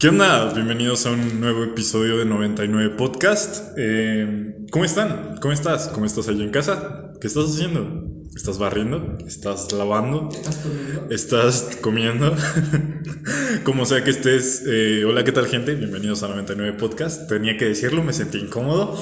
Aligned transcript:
¿Qué 0.00 0.08
onda? 0.08 0.50
Bienvenidos 0.54 1.04
a 1.04 1.10
un 1.10 1.40
nuevo 1.40 1.62
episodio 1.62 2.16
de 2.16 2.24
99 2.24 2.94
Podcast. 2.96 3.74
Eh, 3.76 4.54
¿Cómo 4.70 4.86
están? 4.86 5.36
¿Cómo 5.42 5.52
estás? 5.52 5.88
¿Cómo 5.88 6.06
estás 6.06 6.26
allí 6.28 6.42
en 6.42 6.48
casa? 6.48 7.12
¿Qué 7.20 7.26
estás 7.26 7.50
haciendo? 7.50 8.06
¿Estás 8.34 8.58
barriendo? 8.58 9.18
¿Estás 9.26 9.70
lavando? 9.72 10.30
¿Estás 10.32 10.56
comiendo? 10.56 11.06
¿Estás 11.10 11.78
comiendo? 11.82 12.34
Como 13.64 13.84
sea 13.84 14.02
que 14.02 14.08
estés. 14.08 14.62
eh, 14.66 15.04
hola, 15.04 15.22
¿qué 15.22 15.32
tal, 15.32 15.46
gente? 15.48 15.74
Bienvenidos 15.74 16.22
a 16.22 16.28
99 16.28 16.78
Podcast. 16.78 17.28
Tenía 17.28 17.58
que 17.58 17.66
decirlo, 17.66 18.02
me 18.02 18.14
sentí 18.14 18.38
incómodo. 18.38 18.98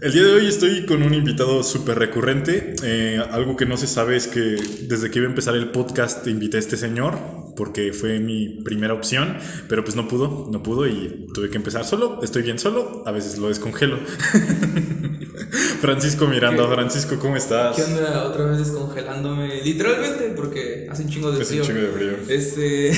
El 0.00 0.12
día 0.12 0.24
de 0.24 0.32
hoy 0.32 0.46
estoy 0.48 0.84
con 0.84 1.04
un 1.04 1.14
invitado 1.14 1.62
súper 1.62 1.96
recurrente. 1.96 2.74
Eh, 2.82 3.22
algo 3.30 3.54
que 3.54 3.66
no 3.66 3.76
se 3.76 3.86
sabe 3.86 4.16
es 4.16 4.26
que 4.26 4.56
desde 4.88 5.12
que 5.12 5.20
iba 5.20 5.28
a 5.28 5.30
empezar 5.30 5.54
el 5.54 5.70
podcast 5.70 6.26
invité 6.26 6.56
a 6.56 6.60
este 6.60 6.76
señor 6.76 7.47
porque 7.58 7.92
fue 7.92 8.20
mi 8.20 8.60
primera 8.64 8.94
opción, 8.94 9.36
pero 9.68 9.82
pues 9.84 9.96
no 9.96 10.06
pudo, 10.06 10.48
no 10.50 10.62
pudo 10.62 10.86
y 10.86 11.26
tuve 11.34 11.50
que 11.50 11.56
empezar 11.56 11.84
solo. 11.84 12.20
Estoy 12.22 12.42
bien 12.42 12.58
solo, 12.60 13.02
a 13.04 13.10
veces 13.10 13.36
lo 13.36 13.48
descongelo. 13.48 13.98
Francisco 15.80 16.26
Miranda, 16.26 16.68
¿Qué? 16.68 16.74
Francisco, 16.74 17.18
¿cómo 17.18 17.36
estás? 17.36 17.76
¿Qué 17.76 17.82
onda? 17.82 18.24
Otra 18.24 18.44
vez 18.46 18.58
descongelándome. 18.58 19.62
Literalmente, 19.62 20.32
porque 20.36 20.86
hace 20.90 21.02
un 21.02 21.08
chingo 21.08 21.32
de 21.32 21.42
Es 21.42 21.50
un 21.50 21.58
frío. 21.58 21.64
chingo 21.64 21.80
de 21.80 21.88
frío. 21.88 22.12
Este. 22.28 22.92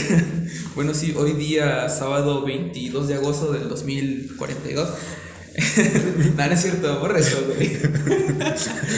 bueno, 0.75 0.93
sí, 0.95 1.15
hoy 1.17 1.33
día, 1.33 1.89
sábado 1.89 2.45
22 2.45 3.09
de 3.09 3.15
agosto 3.15 3.53
del 3.53 3.69
2042. 3.69 4.89
no, 6.37 6.47
no 6.47 6.53
es 6.53 6.63
cierto, 6.63 7.01
borra 7.01 7.19
eso, 7.19 7.45
güey. 7.47 7.77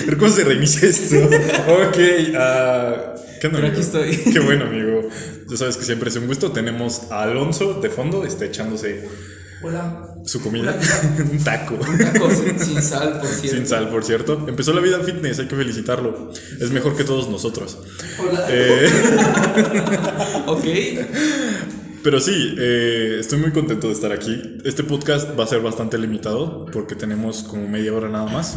Pero 0.05 0.19
¿Cómo 0.19 0.31
se 0.31 0.45
reinicia 0.45 0.89
esto? 0.89 1.17
ok, 1.25 1.99
ah, 2.37 3.15
¿qué 3.41 3.47
onda, 3.47 3.59
Pero 3.61 3.73
aquí 3.73 3.81
amigo? 3.81 3.81
estoy. 3.81 4.33
Qué 4.33 4.41
bueno, 4.41 4.67
amigo. 4.67 5.09
Ya 5.49 5.57
sabes 5.57 5.77
que 5.77 5.85
siempre 5.85 6.09
es 6.11 6.17
un 6.17 6.27
gusto. 6.27 6.53
Tenemos 6.53 7.11
a 7.11 7.23
Alonso 7.23 7.81
de 7.81 7.91
fondo, 7.91 8.25
está 8.25 8.45
echándose 8.45 9.09
Hola. 9.63 10.17
su 10.25 10.41
comida, 10.43 10.77
Hola. 10.79 11.27
un 11.33 11.45
taco. 11.45 11.75
Un 11.75 11.99
taco 11.99 12.31
sin, 12.31 12.59
sin 12.59 12.83
sal, 12.83 13.21
por 13.21 13.29
cierto. 13.29 13.57
Sin 13.57 13.67
sal, 13.67 13.89
por 13.91 14.05
cierto. 14.05 14.45
Empezó 14.49 14.73
la 14.73 14.81
vida 14.81 15.01
fitness, 15.01 15.39
hay 15.39 15.47
que 15.47 15.57
felicitarlo. 15.57 16.33
Es 16.61 16.71
mejor 16.71 16.97
que 16.97 17.05
todos 17.05 17.29
nosotros. 17.29 17.79
Hola. 18.19 18.47
Eh, 18.51 18.89
ok. 20.47 20.65
pero 22.03 22.21
sí, 22.21 22.55
eh, 22.59 23.19
estoy 23.21 23.39
muy 23.39 23.53
contento 23.53 23.87
de 23.87 23.93
estar 23.93 24.13
aquí. 24.13 24.59
Este 24.65 24.83
podcast 24.83 25.39
va 25.39 25.45
a 25.45 25.47
ser 25.47 25.61
bastante 25.61 25.99
limitado 25.99 26.67
porque 26.67 26.95
tenemos 26.95 27.43
como 27.43 27.69
media 27.69 27.93
hora 27.95 28.09
nada 28.09 28.27
más. 28.27 28.57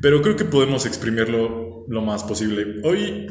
Pero 0.00 0.22
creo 0.22 0.36
que 0.36 0.44
podemos 0.44 0.86
exprimirlo 0.86 1.84
lo 1.88 2.02
más 2.02 2.22
posible. 2.24 2.80
Hoy 2.84 3.26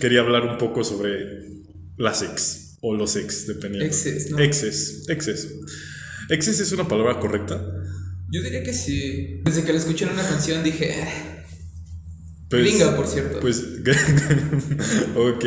quería 0.00 0.20
hablar 0.20 0.44
un 0.44 0.58
poco 0.58 0.84
sobre 0.84 1.56
las 1.96 2.22
ex 2.22 2.76
o 2.80 2.94
los 2.94 3.16
ex, 3.16 3.46
dependiendo. 3.46 3.86
Exes, 3.86 4.30
¿no? 4.30 4.38
Exes, 4.38 5.04
exes. 5.08 5.48
Exes 6.28 6.60
es 6.60 6.72
una 6.72 6.86
palabra 6.88 7.18
correcta. 7.20 7.60
Yo 8.30 8.42
diría 8.42 8.62
que 8.62 8.72
sí. 8.72 9.40
Desde 9.44 9.64
que 9.64 9.72
la 9.72 9.78
escuché 9.78 10.04
en 10.04 10.12
una 10.12 10.22
canción 10.28 10.62
dije. 10.64 10.90
"Eh". 11.00 11.08
Pues- 12.50 12.62
Gringa, 12.62 12.94
por 12.96 13.06
cierto. 13.08 13.40
Pues, 13.40 13.60
ok. 15.16 15.44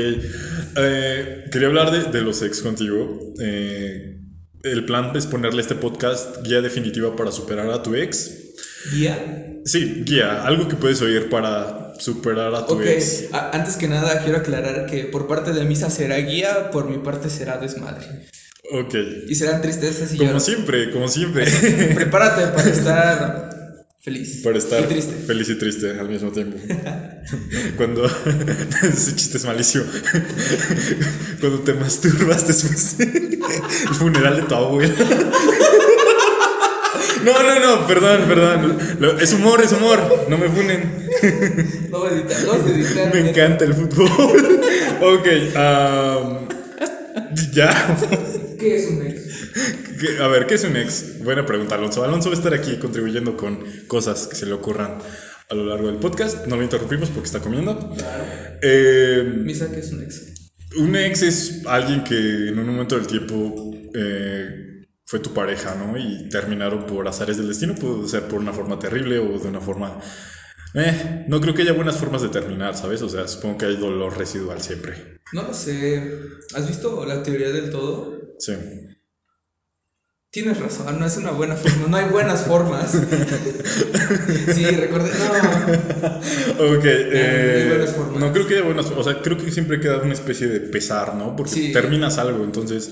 Eh, 0.78 1.46
quería 1.52 1.68
hablar 1.68 1.92
de, 1.92 2.12
de 2.12 2.22
los 2.24 2.42
ex 2.42 2.62
contigo. 2.62 3.34
Eh, 3.42 4.18
el 4.64 4.86
plan 4.86 5.16
es 5.16 5.26
ponerle 5.26 5.62
este 5.62 5.76
podcast 5.76 6.46
guía 6.46 6.62
definitiva 6.62 7.16
para 7.16 7.32
superar 7.32 7.70
a 7.70 7.82
tu 7.84 7.96
ex. 7.96 8.32
Guía. 8.94 9.62
Sí, 9.66 10.04
guía, 10.06 10.44
algo 10.46 10.68
que 10.68 10.76
puedes 10.76 11.02
oír 11.02 11.30
para 11.30 11.89
superar 12.00 12.54
a 12.56 12.66
tu 12.66 12.74
Ok, 12.76 12.82
ex. 12.86 13.26
a- 13.32 13.52
antes 13.56 13.76
que 13.76 13.88
nada 13.88 14.22
quiero 14.24 14.40
aclarar 14.40 14.86
que 14.88 15.04
por 15.06 15.28
parte 15.28 15.54
de 15.54 15.64
Misa 15.66 15.90
será 15.90 16.18
guía, 16.18 16.72
por 16.72 16.90
mi 16.90 16.98
parte 16.98 17.30
será 17.30 17.58
desmadre. 17.58 18.08
Ok. 18.72 18.96
Y 19.28 19.36
serán 19.36 19.62
tristezas 19.62 20.14
y 20.14 20.18
Como 20.18 20.30
lloros. 20.30 20.46
siempre, 20.46 20.92
como 20.92 21.08
siempre. 21.08 21.46
Prepárate 21.96 22.48
para 22.48 22.70
estar 22.70 23.50
feliz. 24.00 24.42
Para 24.44 24.58
estar 24.58 24.82
Y 24.82 24.86
triste. 24.86 25.14
feliz 25.26 25.50
y 25.50 25.56
triste 25.58 26.00
al 26.00 26.08
mismo 26.08 26.32
tiempo. 26.32 26.58
Cuando. 27.78 28.06
Ese 28.84 29.16
chiste 29.16 29.38
es 29.38 29.46
malísimo. 29.46 29.86
Cuando 31.40 31.60
te 31.62 31.74
masturbas 31.74 32.48
después 32.48 32.98
del 32.98 33.40
funeral 33.98 34.36
de 34.38 34.42
tu 34.44 34.56
abuela. 34.56 34.94
No, 37.24 37.44
no, 37.44 37.60
no, 37.60 37.88
perdón, 37.88 38.22
perdón. 38.28 38.78
Es 39.20 39.34
humor, 39.34 39.62
es 39.62 39.72
humor. 39.74 40.28
No 40.30 40.38
me 40.38 40.48
funen. 40.48 41.09
No 41.90 42.00
voy 42.00 42.10
a 42.10 42.14
editar, 42.14 42.44
no 42.46 42.54
voy 42.60 42.72
a 42.72 42.76
editar. 42.76 43.14
Me 43.14 43.30
encanta 43.30 43.66
el 43.66 43.74
fútbol. 43.74 44.10
Ok, 45.02 45.28
ya. 47.54 47.98
¿Qué 48.60 48.76
es 48.76 48.90
un 48.92 49.06
ex? 49.06 49.22
¿Qué- 50.00 50.22
A 50.22 50.28
ver, 50.28 50.46
¿qué 50.46 50.56
es 50.56 50.64
un 50.66 50.76
ex? 50.76 51.24
Buena 51.24 51.46
pregunta, 51.46 51.76
Alonso. 51.76 52.04
Alonso 52.04 52.30
va 52.30 52.36
a 52.36 52.38
estar 52.38 52.54
aquí 52.54 52.78
contribuyendo 52.78 53.38
con 53.38 53.64
cosas 53.88 54.28
que 54.28 54.36
se 54.36 54.46
le 54.46 54.54
ocurran 54.54 54.98
a 55.50 55.56
lo 55.56 55.66
largo 55.66 55.88
del 55.88 55.98
podcast. 55.98 56.46
No 56.48 56.58
lo 56.58 56.64
interrumpimos 56.64 57.10
porque 57.10 57.28
está 57.28 57.40
comiendo. 57.40 57.96
Eh, 58.62 59.24
Misa, 59.38 59.72
¿qué 59.72 59.80
es 59.80 59.92
un 59.92 60.04
ex? 60.04 60.22
un 60.78 60.96
ex 60.96 61.22
es 61.24 61.62
alguien 61.66 62.04
que 62.04 62.16
en 62.50 62.60
un 62.60 62.66
momento 62.68 62.96
del 62.96 63.08
tiempo 63.08 63.72
eh, 63.96 64.86
fue 65.06 65.20
tu 65.20 65.34
pareja, 65.34 65.76
¿no? 65.76 65.98
Y 65.98 66.30
terminaron 66.30 66.86
por 66.86 67.08
azares 67.08 67.38
del 67.38 67.48
destino. 67.48 67.74
Puede 67.76 68.08
ser 68.08 68.24
por 68.24 68.40
una 68.40 68.54
forma 68.54 68.78
terrible 68.80 69.18
o 69.20 69.40
de 69.40 69.48
una 69.48 69.62
forma... 69.62 70.00
Eh, 70.76 71.26
no 71.28 71.42
creo 71.42 71.54
que 71.54 71.64
haya 71.64 71.74
buenas 71.74 71.98
formas 71.98 72.22
de 72.22 72.30
terminar, 72.30 72.76
¿sabes? 72.78 73.02
O 73.02 73.10
sea, 73.10 73.28
supongo 73.28 73.58
que 73.58 73.66
hay 73.66 73.76
dolor 73.78 74.18
residual 74.18 74.62
siempre. 74.62 75.20
No 75.34 75.44
lo 75.44 75.54
sé. 75.54 76.22
¿Has 76.54 76.68
visto 76.68 77.06
la 77.06 77.24
teoría 77.24 77.50
del 77.50 77.70
todo? 77.72 78.18
Sí. 78.40 78.54
Tienes 80.32 80.60
razón, 80.60 81.00
no 81.00 81.08
es 81.08 81.18
una 81.18 81.32
buena 81.32 81.56
forma, 81.56 81.88
no 81.88 81.98
hay 81.98 82.08
buenas 82.12 82.42
formas. 82.46 82.92
sí, 84.54 84.64
recuerda, 84.66 85.08
no. 85.08 86.66
Ok, 86.78 86.86
eh, 86.86 87.62
hay 87.64 87.68
buenas 87.70 87.96
formas. 87.96 88.20
no 88.20 88.32
creo 88.32 88.46
que 88.46 88.54
haya 88.54 88.64
buenas, 88.64 88.86
o 88.96 89.04
sea, 89.04 89.24
creo 89.24 89.38
que 89.38 89.50
siempre 89.50 89.80
queda 89.80 89.98
una 90.04 90.14
especie 90.14 90.48
de 90.48 90.60
pesar, 90.60 91.16
¿no? 91.16 91.36
Porque 91.36 91.52
Sí. 91.54 91.72
terminas 91.74 92.20
algo, 92.20 92.44
entonces, 92.44 92.92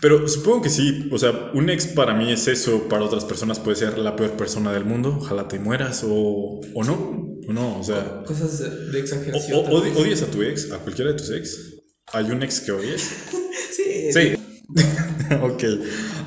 pero 0.00 0.26
supongo 0.28 0.62
que 0.62 0.68
sí, 0.70 1.08
o 1.12 1.18
sea, 1.18 1.50
un 1.54 1.70
ex 1.70 1.86
para 1.88 2.14
mí 2.14 2.30
es 2.32 2.46
eso, 2.48 2.88
para 2.88 3.04
otras 3.04 3.24
personas 3.24 3.58
puede 3.58 3.76
ser 3.76 3.98
la 3.98 4.14
peor 4.16 4.32
persona 4.32 4.72
del 4.72 4.84
mundo, 4.84 5.16
ojalá 5.20 5.48
te 5.48 5.58
mueras 5.58 6.04
o, 6.06 6.60
o 6.74 6.84
no, 6.84 7.38
o 7.48 7.52
no, 7.52 7.78
o 7.80 7.84
sea, 7.84 8.22
Cosas 8.26 8.58
de, 8.58 8.98
o- 8.98 9.00
exageración. 9.02 9.64
o- 9.70 9.80
vez. 9.82 9.96
odias 9.96 10.22
a 10.22 10.26
tu 10.30 10.42
ex, 10.42 10.70
a 10.72 10.78
cualquiera 10.78 11.10
de 11.12 11.16
tus 11.18 11.30
ex, 11.30 11.74
hay 12.12 12.24
un 12.30 12.42
ex 12.42 12.60
que 12.60 12.72
odies. 12.72 13.10
Sí. 13.70 14.12
Sí. 14.12 14.34
ok. 15.42 15.64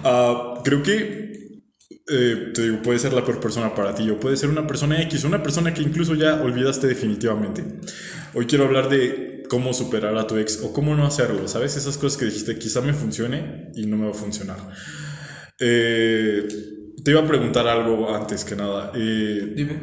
Ah, 0.03 0.61
creo 0.63 0.81
que 0.83 1.31
eh, 2.07 2.51
te 2.53 2.61
digo, 2.63 2.81
puede 2.81 2.97
ser 2.99 3.13
la 3.13 3.23
peor 3.25 3.39
persona 3.39 3.73
para 3.75 3.93
ti 3.95 4.09
o 4.09 4.19
puede 4.19 4.37
ser 4.37 4.49
una 4.49 4.65
persona 4.67 5.01
X, 5.03 5.23
una 5.25 5.41
persona 5.43 5.73
que 5.73 5.81
incluso 5.81 6.15
ya 6.15 6.41
olvidaste 6.41 6.87
definitivamente. 6.87 7.63
Hoy 8.33 8.45
quiero 8.45 8.65
hablar 8.65 8.89
de 8.89 9.30
cómo 9.51 9.73
superar 9.73 10.17
a 10.17 10.27
tu 10.27 10.37
ex 10.37 10.61
o 10.63 10.71
cómo 10.71 10.95
no 10.95 11.05
hacerlo, 11.05 11.45
¿sabes? 11.45 11.75
Esas 11.75 11.97
cosas 11.97 12.17
que 12.17 12.23
dijiste, 12.23 12.57
quizá 12.57 12.79
me 12.79 12.93
funcione 12.93 13.69
y 13.75 13.85
no 13.85 13.97
me 13.97 14.05
va 14.05 14.11
a 14.11 14.13
funcionar. 14.13 14.55
Eh, 15.59 16.47
te 17.03 17.11
iba 17.11 17.19
a 17.19 17.27
preguntar 17.27 17.67
algo 17.67 18.15
antes 18.15 18.45
que 18.45 18.55
nada. 18.55 18.93
Eh, 18.95 19.51
Dime. 19.53 19.73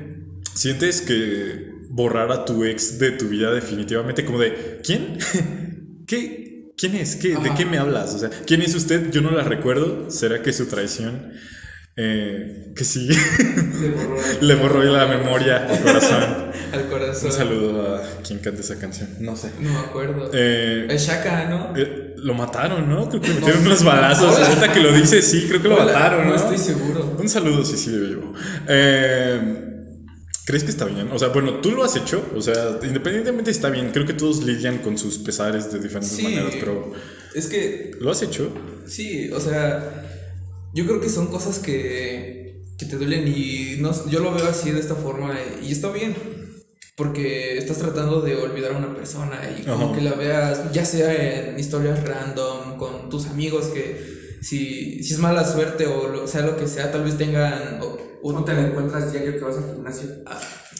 ¿Sientes 0.54 1.02
que 1.02 1.70
borrar 1.90 2.32
a 2.32 2.46
tu 2.46 2.64
ex 2.64 2.98
de 2.98 3.10
tu 3.10 3.28
vida 3.28 3.52
definitivamente 3.52 4.24
como 4.24 4.38
de 4.38 4.80
¿quién? 4.82 5.18
¿Qué? 6.06 6.72
¿Quién 6.74 6.94
es? 6.94 7.16
¿Qué, 7.16 7.36
¿De 7.36 7.52
qué 7.54 7.66
me 7.66 7.76
hablas? 7.76 8.14
O 8.14 8.18
sea, 8.20 8.30
¿quién 8.46 8.62
es 8.62 8.74
usted? 8.74 9.10
Yo 9.10 9.20
no 9.20 9.32
la 9.32 9.42
recuerdo. 9.42 10.10
¿Será 10.10 10.42
que 10.42 10.54
su 10.54 10.64
traición? 10.64 11.30
Eh, 12.00 12.72
que 12.76 12.84
sí, 12.84 13.08
Le 13.08 13.88
borró, 13.90 14.16
le 14.40 14.54
borró 14.54 14.84
la 14.84 15.06
memoria 15.06 15.66
al 15.68 15.80
corazón. 15.82 16.22
al 16.72 16.86
corazón. 16.88 17.26
Un 17.26 17.32
saludo 17.36 17.96
a 17.96 18.22
quien 18.22 18.38
cante 18.38 18.60
esa 18.60 18.78
canción. 18.78 19.08
No 19.18 19.34
sé. 19.34 19.50
No 19.60 19.72
me 19.72 19.78
acuerdo. 19.80 20.30
Eh, 20.32 20.86
Es 20.90 21.06
Shaka, 21.06 21.46
¿no? 21.46 21.72
eh, 21.76 22.14
lo 22.18 22.34
mataron, 22.34 22.88
¿no? 22.88 23.08
Creo 23.08 23.20
que 23.20 23.30
metieron 23.34 23.66
unos 23.66 23.82
balazos. 23.82 24.38
Ahorita 24.38 24.72
que 24.72 24.78
lo 24.80 24.92
dice, 24.92 25.22
sí, 25.22 25.46
creo 25.48 25.60
que 25.60 25.68
lo 25.68 25.74
Hola, 25.74 25.86
mataron, 25.86 26.24
¿no? 26.26 26.30
No 26.30 26.36
estoy 26.36 26.58
seguro. 26.58 27.16
Un 27.18 27.28
saludo, 27.28 27.64
sí, 27.64 27.76
sí, 27.76 27.90
vivo. 27.90 28.32
Eh, 28.68 29.64
¿Crees 30.46 30.62
que 30.64 30.70
está 30.70 30.84
bien? 30.84 31.10
O 31.12 31.18
sea, 31.18 31.28
bueno, 31.28 31.54
tú 31.54 31.72
lo 31.72 31.82
has 31.84 31.96
hecho. 31.96 32.24
O 32.34 32.40
sea, 32.40 32.78
independientemente 32.84 33.50
está 33.50 33.70
bien. 33.70 33.90
Creo 33.92 34.06
que 34.06 34.14
todos 34.14 34.44
lidian 34.44 34.78
con 34.78 34.96
sus 34.98 35.18
pesares 35.18 35.72
de 35.72 35.78
diferentes 35.80 36.16
Sí. 36.16 36.22
maneras, 36.22 36.54
pero 36.60 36.92
Es 37.34 37.48
que, 37.48 37.90
¿lo 38.00 38.10
has 38.12 38.22
hecho? 38.22 38.50
sí, 38.86 39.30
o 39.32 39.40
sea, 39.40 40.04
yo 40.78 40.86
creo 40.86 41.00
que 41.00 41.08
son 41.08 41.26
cosas 41.26 41.58
que, 41.58 42.62
que 42.78 42.86
te 42.86 42.96
duelen 42.96 43.26
y 43.26 43.76
no, 43.80 43.90
yo 44.08 44.20
lo 44.20 44.32
veo 44.32 44.46
así 44.46 44.70
de 44.70 44.78
esta 44.80 44.94
forma 44.94 45.34
y 45.60 45.72
está 45.72 45.90
bien. 45.90 46.14
Porque 46.96 47.58
estás 47.58 47.78
tratando 47.78 48.20
de 48.22 48.34
olvidar 48.36 48.72
a 48.72 48.78
una 48.78 48.94
persona 48.94 49.38
y 49.58 49.62
como 49.64 49.86
Ajá. 49.86 49.94
que 49.94 50.00
la 50.02 50.12
veas, 50.14 50.72
ya 50.72 50.84
sea 50.84 51.48
en 51.50 51.58
historias 51.58 52.04
random, 52.06 52.76
con 52.76 53.08
tus 53.08 53.26
amigos 53.26 53.66
que 53.66 54.36
si, 54.42 55.02
si 55.04 55.14
es 55.14 55.18
mala 55.20 55.44
suerte 55.44 55.86
o 55.86 56.08
lo- 56.08 56.26
sea 56.28 56.42
lo 56.42 56.56
que 56.56 56.66
sea, 56.68 56.90
tal 56.92 57.04
vez 57.04 57.16
tengan 57.18 57.80
o- 57.82 57.98
un- 58.22 58.34
No 58.34 58.44
te 58.44 58.52
la 58.52 58.62
encuentras 58.66 59.12
diario 59.12 59.32
que 59.38 59.44
vas 59.44 59.56
al 59.58 59.74
gimnasio. 59.74 60.08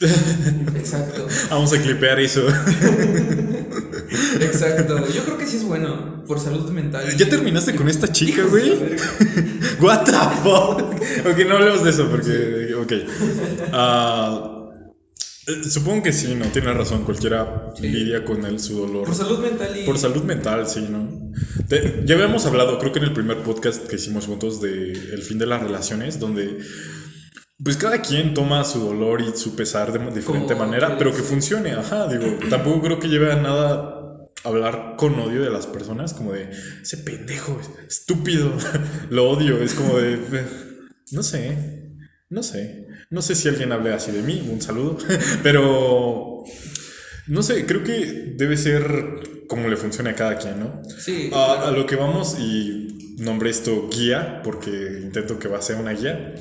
Exacto. 0.75 1.25
Vamos 1.49 1.71
a 1.73 1.81
clipear 1.81 2.19
eso. 2.19 2.43
Exacto. 4.41 5.07
Yo 5.13 5.23
creo 5.23 5.37
que 5.37 5.45
sí 5.45 5.57
es 5.57 5.63
bueno. 5.63 6.23
Por 6.27 6.39
salud 6.39 6.69
mental. 6.71 7.05
¿Ya 7.17 7.27
terminaste 7.29 7.73
con 7.75 7.89
esta 7.89 8.11
chica, 8.11 8.43
güey? 8.43 8.71
What 9.81 10.03
the 10.05 10.11
fuck? 10.43 11.29
Ok, 11.31 11.45
no 11.47 11.55
hablemos 11.57 11.83
de 11.83 11.89
eso 11.89 12.07
porque. 12.09 12.73
Ok. 12.75 12.93
Ah, 13.71 14.55
supongo 15.69 16.03
que 16.03 16.13
sí, 16.13 16.35
¿no? 16.35 16.45
Tiene 16.47 16.73
razón. 16.73 17.03
Cualquiera 17.03 17.73
Sí. 17.75 17.87
lidia 17.87 18.23
con 18.25 18.45
él 18.45 18.59
su 18.59 18.79
dolor. 18.79 19.05
Por 19.05 19.15
salud 19.15 19.39
mental 19.39 19.77
y. 19.77 19.85
Por 19.85 19.97
salud 19.97 20.23
mental, 20.23 20.67
sí, 20.67 20.87
¿no? 20.89 21.31
Te- 21.67 22.03
ya 22.05 22.15
habíamos 22.15 22.45
hablado, 22.45 22.77
creo 22.79 22.91
que 22.91 22.99
en 22.99 23.05
el 23.05 23.13
primer 23.13 23.37
podcast 23.43 23.87
que 23.87 23.95
hicimos 23.95 24.25
juntos 24.25 24.61
de 24.61 24.91
el 24.91 25.21
fin 25.21 25.37
de 25.37 25.45
las 25.45 25.61
relaciones, 25.61 26.19
donde 26.19 26.59
pues 27.61 27.75
cada 27.75 28.01
quien 28.01 28.33
toma 28.33 28.63
su 28.63 28.79
dolor 28.79 29.21
y 29.21 29.37
su 29.37 29.53
pesar 29.55 29.91
de 29.91 29.99
diferente 30.15 30.53
Como 30.53 30.65
manera, 30.65 30.97
pero 30.97 31.13
que 31.13 31.21
funcione, 31.21 31.71
ajá, 31.73 32.07
digo, 32.07 32.37
tampoco 32.49 32.81
creo 32.81 32.99
que 32.99 33.09
lleve 33.09 33.31
a 33.33 33.35
nada 33.35 33.98
hablar 34.43 34.95
con 34.97 35.19
odio 35.19 35.41
de 35.41 35.49
las 35.49 35.67
personas, 35.67 36.13
como 36.13 36.33
de 36.33 36.49
ese 36.81 36.97
pendejo, 36.97 37.59
estúpido, 37.87 38.53
lo 39.09 39.29
odio, 39.29 39.61
es 39.61 39.73
como 39.73 39.97
de, 39.97 40.19
no 41.11 41.23
sé, 41.23 41.93
no 42.29 42.43
sé, 42.43 42.87
no 43.09 43.21
sé 43.21 43.35
si 43.35 43.47
alguien 43.49 43.71
hable 43.71 43.93
así 43.93 44.11
de 44.11 44.21
mí, 44.21 44.47
un 44.51 44.61
saludo, 44.61 44.97
pero 45.43 46.43
no 47.27 47.43
sé, 47.43 47.65
creo 47.65 47.83
que 47.83 48.33
debe 48.35 48.57
ser 48.57 49.45
como 49.47 49.67
le 49.67 49.77
funcione 49.77 50.11
a 50.11 50.15
cada 50.15 50.37
quien, 50.37 50.59
¿no? 50.59 50.81
Sí. 50.99 51.31
A, 51.33 51.67
a 51.67 51.71
lo 51.71 51.85
que 51.85 51.95
vamos 51.95 52.37
y 52.39 53.15
nombré 53.19 53.49
esto 53.49 53.89
guía, 53.89 54.41
porque 54.43 55.01
intento 55.03 55.39
que 55.39 55.47
va 55.47 55.57
a 55.57 55.61
ser 55.61 55.77
una 55.77 55.91
guía. 55.91 56.35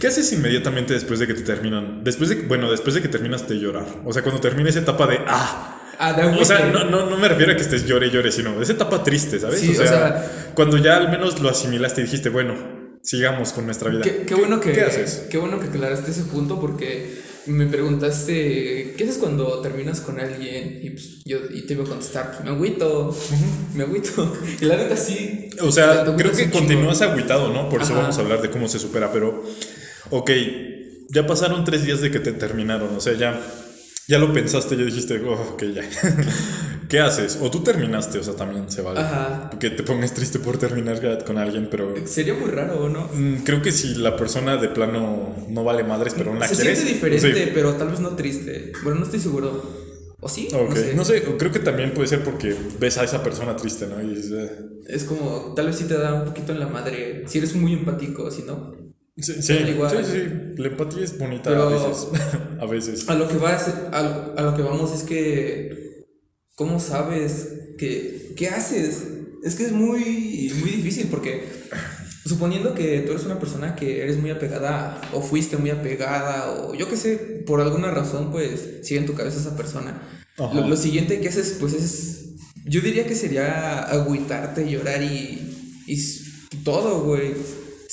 ¿Qué 0.00 0.06
haces 0.06 0.32
inmediatamente 0.32 0.94
después 0.94 1.20
de 1.20 1.26
que 1.26 1.34
te 1.34 1.42
terminan? 1.42 2.02
Después 2.02 2.30
de, 2.30 2.36
bueno, 2.36 2.70
después 2.70 2.94
de 2.94 3.02
que 3.02 3.08
terminas 3.08 3.46
de 3.48 3.56
llorar. 3.58 3.86
O 4.04 4.12
sea, 4.12 4.22
cuando 4.22 4.40
termina 4.40 4.70
esa 4.70 4.80
etapa 4.80 5.06
de 5.06 5.20
ah. 5.26 5.75
Ah, 5.98 6.34
O 6.38 6.44
sea, 6.44 6.66
no, 6.66 6.84
no, 6.84 7.08
no 7.08 7.16
me 7.16 7.28
refiero 7.28 7.52
a 7.52 7.56
que 7.56 7.62
estés 7.62 7.86
llore 7.86 8.08
y 8.08 8.10
llore, 8.10 8.30
sino 8.30 8.60
esa 8.60 8.72
etapa 8.72 9.02
triste, 9.02 9.38
¿sabes? 9.40 9.60
Sí, 9.60 9.70
o, 9.70 9.74
sea, 9.74 9.84
o 9.84 9.86
sea- 9.88 10.52
cuando 10.54 10.76
ya 10.78 10.96
al 10.96 11.10
menos 11.10 11.40
lo 11.40 11.48
asimilaste 11.48 12.00
y 12.02 12.04
dijiste, 12.04 12.28
bueno, 12.28 12.54
sigamos 13.02 13.52
con 13.52 13.64
nuestra 13.66 13.90
vida. 13.90 14.02
Qué, 14.02 14.24
qué 14.26 14.34
bueno 14.34 14.60
que, 14.60 14.72
¿Qué 14.72 14.82
haces? 14.82 15.26
Qué 15.30 15.38
bueno 15.38 15.58
que 15.60 15.66
aclaraste 15.68 16.10
ese 16.10 16.24
punto 16.24 16.60
porque 16.60 17.24
me 17.46 17.66
preguntaste, 17.66 18.94
¿qué 18.96 19.04
haces 19.04 19.18
cuando 19.18 19.60
terminas 19.60 20.00
con 20.00 20.18
alguien? 20.18 20.80
Y 20.82 20.90
pues 20.90 21.22
yo 21.24 21.38
y 21.52 21.62
te 21.62 21.74
iba 21.74 21.84
a 21.84 21.86
contestar, 21.86 22.32
pues 22.32 22.44
me 22.44 22.50
agüito, 22.50 23.16
me 23.74 23.84
agüito. 23.84 24.36
Y 24.60 24.64
la 24.64 24.76
neta 24.76 24.96
sí. 24.96 25.48
O 25.60 25.70
sea, 25.70 26.04
creo 26.16 26.32
que 26.32 26.50
continúas 26.50 27.02
agüitado, 27.02 27.52
¿no? 27.52 27.68
Por 27.68 27.82
eso 27.82 27.92
Ajá. 27.92 28.02
vamos 28.02 28.18
a 28.18 28.20
hablar 28.22 28.42
de 28.42 28.50
cómo 28.50 28.66
se 28.68 28.78
supera, 28.78 29.12
pero, 29.12 29.44
ok, 30.10 30.30
ya 31.10 31.26
pasaron 31.26 31.64
tres 31.64 31.84
días 31.84 32.00
de 32.00 32.10
que 32.10 32.18
te 32.18 32.32
terminaron, 32.32 32.96
o 32.96 33.00
sea, 33.00 33.12
ya, 33.14 33.40
ya 34.08 34.18
lo 34.18 34.32
pensaste, 34.32 34.76
ya 34.76 34.84
dijiste, 34.84 35.20
oh, 35.26 35.52
ok, 35.54 35.62
ya. 35.74 35.82
¿Qué 36.88 37.00
haces? 37.00 37.38
O 37.42 37.50
tú 37.50 37.62
terminaste, 37.64 38.18
o 38.18 38.22
sea, 38.22 38.34
también 38.34 38.70
se 38.70 38.80
vale. 38.80 39.00
Ajá. 39.00 39.50
Que 39.58 39.70
te 39.70 39.82
pongas 39.82 40.14
triste 40.14 40.38
por 40.38 40.56
terminar 40.58 41.24
con 41.24 41.36
alguien, 41.38 41.68
pero 41.70 41.94
Sería 42.06 42.34
muy 42.34 42.50
raro, 42.50 42.88
¿no? 42.88 43.08
mm, 43.12 43.42
creo 43.44 43.60
que 43.60 43.72
si 43.72 43.96
la 43.96 44.16
persona 44.16 44.56
de 44.56 44.68
plano 44.68 45.34
no 45.48 45.64
vale 45.64 45.82
madres, 45.82 46.14
pero 46.16 46.32
no 46.32 46.38
la 46.38 46.46
Se 46.46 46.54
quieres. 46.54 46.78
siente 46.78 46.94
diferente, 46.94 47.44
sí. 47.46 47.50
pero 47.52 47.74
tal 47.74 47.88
vez 47.90 47.98
no 48.00 48.10
triste. 48.10 48.72
Bueno, 48.84 49.00
no 49.00 49.04
estoy 49.06 49.18
seguro. 49.20 49.84
¿O 50.20 50.28
sí? 50.28 50.48
Ok, 50.54 50.76
no 50.94 51.04
sé. 51.04 51.22
creo 51.22 51.50
que 51.52 51.58
también 51.58 51.92
puede 51.92 52.08
ser 52.08 52.22
porque 52.22 52.54
ves 52.80 52.96
a 52.98 53.04
esa 53.04 53.22
persona 53.22 53.54
triste, 53.56 53.86
¿no? 53.86 54.00
Y 54.02 54.14
dices, 54.14 54.32
eh, 54.32 54.50
Es 54.88 55.04
como, 55.04 55.52
tal 55.54 55.66
vez 55.66 55.76
sí 55.76 55.84
te 55.84 55.94
da 55.98 56.14
un 56.14 56.24
poquito 56.24 56.52
en 56.52 56.60
la 56.60 56.68
madre. 56.68 57.24
Si 57.26 57.38
eres 57.38 57.54
muy 57.56 57.72
empático, 57.72 58.30
si 58.30 58.42
no. 58.42 58.74
Sí, 59.16 59.34
sí, 59.40 59.52
Al 59.52 59.68
igual. 59.70 60.04
sí, 60.04 60.12
sí, 60.12 60.60
la 60.60 60.68
empatía 60.68 61.04
es 61.04 61.18
bonita 61.18 61.50
a 61.50 61.68
veces. 61.68 62.08
a 62.60 62.66
veces. 62.66 63.08
A 63.08 63.14
lo 63.14 63.28
que 63.28 63.36
vas, 63.36 63.68
a, 63.68 64.32
a 64.36 64.42
lo 64.42 64.54
que 64.56 64.62
vamos 64.62 64.92
es 64.94 65.02
que. 65.02 66.06
¿Cómo 66.54 66.80
sabes 66.80 67.48
que 67.78 68.32
qué 68.36 68.48
haces? 68.48 69.02
Es 69.44 69.54
que 69.56 69.64
es 69.64 69.72
muy 69.72 70.50
muy 70.60 70.70
difícil 70.70 71.08
porque 71.10 71.44
suponiendo 72.24 72.74
que 72.74 73.00
tú 73.00 73.12
eres 73.12 73.24
una 73.24 73.38
persona 73.38 73.76
que 73.76 74.02
eres 74.02 74.18
muy 74.18 74.30
apegada 74.30 75.00
o 75.12 75.20
fuiste 75.20 75.58
muy 75.58 75.70
apegada 75.70 76.50
o 76.52 76.74
yo 76.74 76.88
qué 76.88 76.96
sé, 76.96 77.16
por 77.46 77.60
alguna 77.60 77.90
razón 77.90 78.32
pues 78.32 78.78
sigue 78.82 79.00
en 79.00 79.06
tu 79.06 79.14
cabeza 79.14 79.38
esa 79.38 79.56
persona. 79.56 80.02
Lo, 80.38 80.66
lo 80.66 80.76
siguiente 80.76 81.20
que 81.20 81.28
haces 81.28 81.56
pues 81.60 81.74
es 81.74 82.30
yo 82.64 82.80
diría 82.80 83.06
que 83.06 83.14
sería 83.14 83.82
agüitarte, 83.82 84.68
llorar 84.68 85.02
y 85.02 85.82
y 85.86 85.96
todo, 86.64 87.02
güey. 87.02 87.34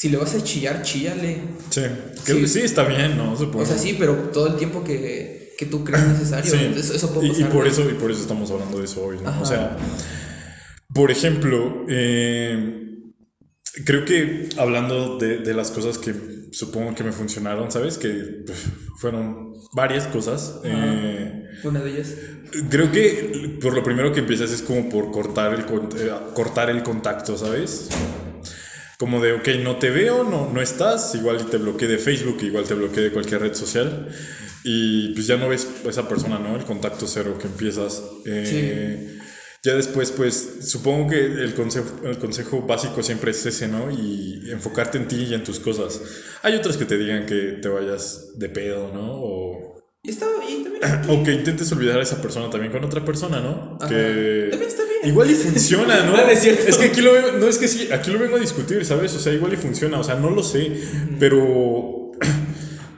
Si 0.04 0.10
le 0.10 0.18
vas 0.18 0.36
a 0.36 0.44
chillar, 0.44 0.82
chíllale. 0.82 1.38
Sí, 1.70 1.80
creo 2.26 2.40
que 2.42 2.48
Sí. 2.50 2.60
está 2.60 2.84
bien, 2.84 3.16
¿no? 3.16 3.38
Supongo. 3.38 3.64
O 3.64 3.66
sea, 3.66 3.78
sí, 3.78 3.96
pero 3.98 4.16
todo 4.34 4.48
el 4.48 4.58
tiempo 4.58 4.84
que, 4.84 5.54
que 5.58 5.66
tú 5.66 5.86
creas 5.86 6.06
necesario. 6.10 6.52
Sí. 6.52 6.74
Eso, 6.78 6.94
eso 6.94 7.14
puede 7.14 7.28
y, 7.28 7.32
y 7.32 7.34
pasar, 7.36 7.50
por 7.52 7.68
eso 7.68 7.90
y 7.90 7.94
por 7.94 8.12
eso 8.12 8.20
estamos 8.20 8.52
hablando 8.52 8.80
de 8.80 8.84
eso 8.84 9.02
hoy, 9.02 9.16
¿no? 9.24 9.30
Ajá. 9.30 9.42
O 9.42 9.46
sea, 9.46 9.78
por 10.94 11.10
ejemplo, 11.10 11.86
eh, 11.88 12.98
creo 13.86 14.04
que 14.04 14.50
hablando 14.58 15.18
de, 15.20 15.38
de 15.38 15.54
las 15.54 15.72
cosas 15.72 15.98
que 15.98 16.14
supongo 16.52 16.94
que 16.96 17.06
me 17.06 17.14
funcionaron, 17.14 17.72
¿sabes? 17.72 17.98
Que 17.98 18.44
pues, 18.46 18.60
fueron 19.00 19.54
varias 19.74 20.08
cosas. 20.08 20.60
eh, 20.66 21.46
Una 21.64 21.80
de 21.80 21.92
ellas. 21.92 22.10
Creo 22.70 22.92
que 22.92 23.58
por 23.62 23.74
lo 23.74 23.84
primero 23.84 24.12
que 24.12 24.20
empiezas 24.20 24.52
es 24.52 24.62
como 24.62 24.90
por 24.90 25.12
cortar 25.12 25.54
el, 25.54 25.62
eh, 25.62 26.12
cortar 26.36 26.70
el 26.70 26.84
contacto, 26.84 27.38
¿sabes? 27.38 27.88
Como 28.98 29.22
de, 29.22 29.34
ok, 29.34 29.48
no 29.64 29.78
te 29.78 29.90
veo, 29.90 30.24
no, 30.24 30.50
no 30.54 30.62
estás, 30.62 31.16
igual 31.16 31.46
te 31.50 31.58
bloqueé 31.58 31.88
de 31.88 31.98
Facebook, 31.98 32.38
igual 32.44 32.64
te 32.66 32.74
bloqueé 32.74 33.04
de 33.04 33.12
cualquier 33.12 33.42
red 33.42 33.54
social. 33.54 34.08
Y 34.64 35.14
pues 35.14 35.28
ya 35.28 35.36
no 35.38 35.50
ves 35.50 35.68
a 35.86 35.90
esa 35.90 36.08
persona, 36.08 36.40
¿no? 36.40 36.56
El 36.56 36.64
contacto 36.64 37.06
cero 37.08 37.38
que 37.40 37.48
empiezas. 37.48 38.02
Eh, 38.26 39.20
Ya 39.66 39.76
después, 39.76 40.12
pues 40.12 40.58
supongo 40.68 41.12
que 41.12 41.24
el 41.24 41.54
consejo, 41.54 41.88
el 42.04 42.18
consejo 42.18 42.64
básico 42.64 43.02
siempre 43.02 43.32
es 43.32 43.46
ese, 43.46 43.70
¿no? 43.70 43.90
Y 43.90 44.52
enfocarte 44.52 44.98
en 44.98 45.08
ti 45.08 45.28
y 45.30 45.34
en 45.34 45.44
tus 45.46 45.60
cosas. 45.62 46.02
Hay 46.42 46.56
otros 46.56 46.76
que 46.76 46.84
te 46.84 46.98
digan 46.98 47.26
que 47.26 47.60
te 47.62 47.70
vayas 47.70 48.38
de 48.38 48.50
pedo, 48.50 48.92
¿no? 48.94 49.14
O 49.14 49.82
Y 50.04 50.10
está 50.10 50.26
y 50.50 50.64
también. 50.64 51.10
o 51.10 51.24
que 51.24 51.32
intentes 51.32 51.72
olvidar 51.72 51.98
a 52.00 52.04
esa 52.04 52.22
persona 52.22 52.50
también 52.50 52.74
con 52.74 52.84
otra 52.84 53.06
persona, 53.06 53.40
¿no? 53.40 53.78
Ajá. 53.80 53.88
Que 53.88 54.48
También 54.52 54.70
está 54.70 54.84
bien. 54.84 54.93
Igual 55.06 55.32
y 55.32 55.36
funciona, 55.36 56.04
¿no? 56.06 56.12
No, 56.18 56.18
no 56.26 56.30
es 56.30 56.40
cierto. 56.40 56.64
Es 56.68 56.78
que 56.78 56.86
aquí 56.86 57.02
lo 57.02 57.34
no 57.34 57.48
es 57.48 57.58
que 57.58 57.68
sí, 57.68 57.90
aquí 57.92 58.12
lo 58.12 58.20
vengo 58.20 58.38
a 58.38 58.40
discutir, 58.40 58.86
¿sabes? 58.86 59.14
O 59.16 59.20
sea, 59.20 59.34
igual 59.34 59.54
y 59.54 59.58
funciona, 59.58 60.00
o 60.00 60.04
sea, 60.04 60.16
no 60.16 60.30
lo 60.30 60.44
sé, 60.44 60.72
pero 61.20 62.12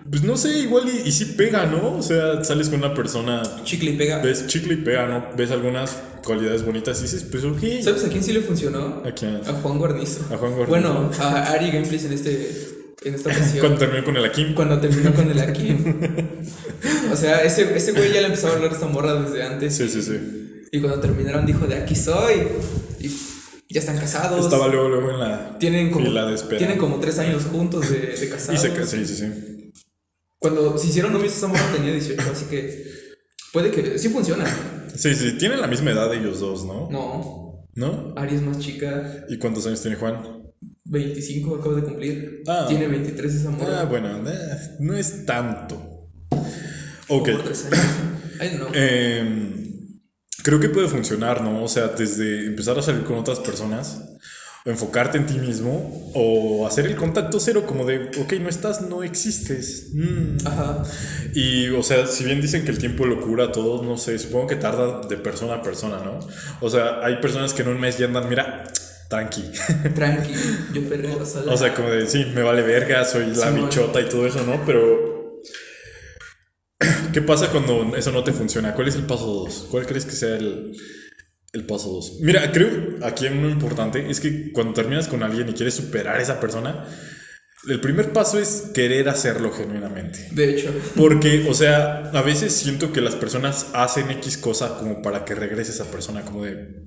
pues 0.09 0.23
no 0.23 0.37
sé, 0.37 0.59
igual 0.59 0.85
y, 0.87 1.07
y 1.09 1.11
sí 1.11 1.33
pega, 1.37 1.65
¿no? 1.65 1.97
O 1.97 2.01
sea, 2.01 2.43
sales 2.43 2.69
con 2.69 2.79
una 2.79 2.93
persona, 2.93 3.41
Chicle 3.63 3.91
y 3.91 3.97
pega. 3.97 4.19
ves 4.19 4.47
chicle 4.47 4.75
y 4.75 4.77
pega, 4.77 5.07
¿no? 5.07 5.25
Ves 5.35 5.51
algunas 5.51 5.97
cualidades 6.23 6.63
bonitas 6.63 6.99
y 6.99 7.03
dices, 7.03 7.23
pues 7.29 7.43
ok. 7.43 7.59
¿Sabes 7.83 8.05
a 8.05 8.09
quién 8.09 8.23
sí 8.23 8.31
le 8.31 8.41
funcionó? 8.41 9.01
¿A 9.05 9.11
quién? 9.11 9.41
A 9.45 9.53
Juan 9.53 9.77
Guarnizo. 9.79 10.21
A 10.31 10.37
Juan 10.37 10.53
Guarnizo. 10.55 10.67
Bueno, 10.67 11.11
a 11.19 11.51
Ari 11.51 11.71
Gameplays 11.71 12.05
en 12.05 12.13
este. 12.13 12.67
En 13.03 13.15
esta 13.15 13.29
ocasión. 13.33 13.59
Cuando 13.59 13.77
terminé 13.79 14.03
con 14.03 14.15
el 14.17 14.25
Akim. 14.25 14.53
cuando 14.55 14.79
terminó 14.79 15.13
con 15.13 15.29
el 15.29 15.39
Akim. 15.39 15.95
o 17.11 17.15
sea, 17.15 17.43
ese, 17.43 17.75
ese 17.75 17.91
güey 17.91 18.13
ya 18.13 18.21
le 18.21 18.27
empezaba 18.27 18.53
a 18.53 18.55
hablar 18.57 18.71
a 18.71 18.73
esta 18.75 18.87
morra 18.87 19.15
desde 19.21 19.43
antes. 19.43 19.75
Sí, 19.75 19.89
sí, 19.89 20.01
sí. 20.01 20.44
Y 20.75 20.81
cuando 20.81 20.99
terminaron 20.99 21.45
dijo, 21.45 21.65
de 21.67 21.75
aquí 21.75 21.95
soy. 21.95 22.47
Y 22.99 23.07
ya 23.73 23.79
están 23.79 23.97
casados. 23.97 24.43
Estaba 24.43 24.67
luego, 24.67 24.89
luego 24.89 25.11
en 25.11 25.19
la 25.19 25.57
tienen 25.57 25.89
como, 25.89 26.05
fila 26.05 26.25
de 26.25 26.35
espera. 26.35 26.57
tienen 26.57 26.77
como 26.77 26.99
tres 26.99 27.17
años 27.19 27.43
juntos 27.45 27.89
de, 27.89 27.99
de 27.99 28.25
y 28.25 28.29
casados. 28.29 28.61
se 28.61 28.73
ca- 28.73 28.85
sí, 28.85 29.05
sí, 29.05 29.15
sí. 29.15 29.71
Cuando 30.37 30.77
se 30.77 30.87
hicieron 30.87 31.13
novios, 31.13 31.35
esa 31.35 31.47
morra 31.47 31.71
tenía 31.73 31.93
18, 31.93 32.21
así 32.31 32.45
que 32.45 32.83
puede 33.53 33.71
que 33.71 33.97
sí 33.97 34.09
funciona. 34.09 34.45
Sí, 34.95 35.15
sí, 35.15 35.37
tienen 35.37 35.61
la 35.61 35.67
misma 35.67 35.91
edad 35.91 36.13
ellos 36.13 36.39
dos, 36.41 36.65
¿no? 36.65 36.89
No, 36.91 37.67
¿No? 37.75 38.13
Ari 38.17 38.35
es 38.35 38.41
más 38.41 38.59
chica, 38.59 39.25
¿Y 39.29 39.37
cuántos 39.37 39.65
años 39.67 39.81
tiene 39.81 39.95
Juan? 39.97 40.43
25 40.85 41.55
acaba 41.55 41.75
de 41.75 41.83
cumplir. 41.83 42.43
Ah. 42.47 42.65
Tiene 42.67 42.87
23 42.87 43.33
esa 43.33 43.49
morra. 43.49 43.81
Ah, 43.81 43.85
bueno, 43.85 44.09
eh, 44.29 44.33
no 44.79 44.93
es 44.95 45.25
tanto. 45.25 46.09
Ok. 47.07 47.29
Por 47.31 47.43
tres 47.43 47.65
años. 47.65 47.85
I 48.41 48.57
don't 48.57 48.71
know. 48.71 49.64
Creo 50.45 50.59
que 50.59 50.69
puede 50.69 50.87
funcionar, 50.87 51.41
¿no? 51.41 51.63
O 51.63 51.67
sea, 51.67 51.87
desde 51.87 52.45
empezar 52.45 52.77
a 52.77 52.83
salir 52.83 53.03
con 53.03 53.17
otras 53.17 53.39
personas, 53.39 53.99
enfocarte 54.63 55.17
en 55.17 55.25
ti 55.25 55.39
mismo, 55.39 56.11
o 56.13 56.67
hacer 56.67 56.85
el 56.85 56.95
contacto 56.95 57.39
cero, 57.39 57.63
como 57.65 57.83
de, 57.83 58.11
ok, 58.21 58.33
no 58.33 58.47
estás, 58.47 58.81
no 58.81 59.01
existes. 59.01 59.87
Mm. 59.93 60.45
Ajá. 60.45 60.83
Y, 61.33 61.69
o 61.69 61.81
sea, 61.81 62.05
si 62.05 62.25
bien 62.25 62.41
dicen 62.41 62.63
que 62.63 62.69
el 62.69 62.77
tiempo 62.77 63.07
lo 63.07 63.21
cura 63.21 63.45
a 63.45 63.51
todos, 63.51 63.83
no 63.83 63.97
sé, 63.97 64.19
supongo 64.19 64.45
que 64.45 64.55
tarda 64.55 65.07
de 65.07 65.17
persona 65.17 65.55
a 65.55 65.61
persona, 65.63 65.97
¿no? 66.05 66.19
O 66.61 66.69
sea, 66.69 66.99
hay 67.03 67.15
personas 67.15 67.51
que 67.55 67.63
en 67.63 67.69
un 67.69 67.79
mes 67.79 67.97
ya 67.97 68.05
andan, 68.05 68.29
mira, 68.29 68.65
tranqui. 69.09 69.51
Tranqui, 69.95 70.33
yo 70.75 70.87
perreo 70.87 71.25
sola. 71.25 71.53
O 71.53 71.57
sea, 71.57 71.73
como 71.73 71.89
de, 71.89 72.05
sí, 72.05 72.23
me 72.35 72.43
vale 72.43 72.61
verga, 72.61 73.03
soy 73.03 73.25
la 73.25 73.47
Simón. 73.47 73.65
bichota 73.65 73.99
y 73.99 74.05
todo 74.05 74.27
eso, 74.27 74.45
¿no? 74.45 74.63
Pero... 74.63 75.14
¿Qué 77.15 77.21
pasa 77.21 77.49
cuando 77.49 77.95
eso 77.95 78.11
no 78.11 78.25
te 78.25 78.33
funciona? 78.33 78.73
¿Cuál 78.75 78.89
es 78.89 78.95
el 78.95 79.03
paso 79.05 79.25
2? 79.25 79.67
¿Cuál 79.71 79.85
crees 79.87 80.03
que 80.03 80.11
sea 80.11 80.35
el, 80.35 80.73
el 81.53 81.65
paso 81.65 81.87
2? 81.89 82.17
Mira, 82.19 82.51
creo 82.51 82.97
aquí 83.03 83.25
uno 83.27 83.49
importante 83.49 84.05
es 84.11 84.19
que 84.19 84.51
cuando 84.51 84.73
terminas 84.73 85.07
con 85.07 85.23
alguien 85.23 85.47
y 85.47 85.53
quieres 85.53 85.75
superar 85.75 86.17
a 86.17 86.21
esa 86.21 86.41
persona, 86.41 86.85
El 87.69 87.79
primer 87.79 88.11
paso 88.11 88.37
es 88.37 88.71
querer 88.73 89.07
hacerlo 89.07 89.49
genuinamente. 89.53 90.27
De 90.31 90.49
hecho. 90.51 90.71
Porque, 90.97 91.47
o 91.49 91.53
sea, 91.53 92.11
a 92.13 92.21
veces 92.21 92.53
siento 92.53 92.91
que 92.91 92.99
las 92.99 93.15
personas 93.15 93.67
hacen 93.73 94.11
X 94.11 94.37
cosa 94.37 94.77
como 94.77 95.01
para 95.01 95.23
que 95.23 95.35
regrese 95.35 95.71
esa 95.71 95.89
persona, 95.89 96.21
como 96.23 96.43
de, 96.43 96.83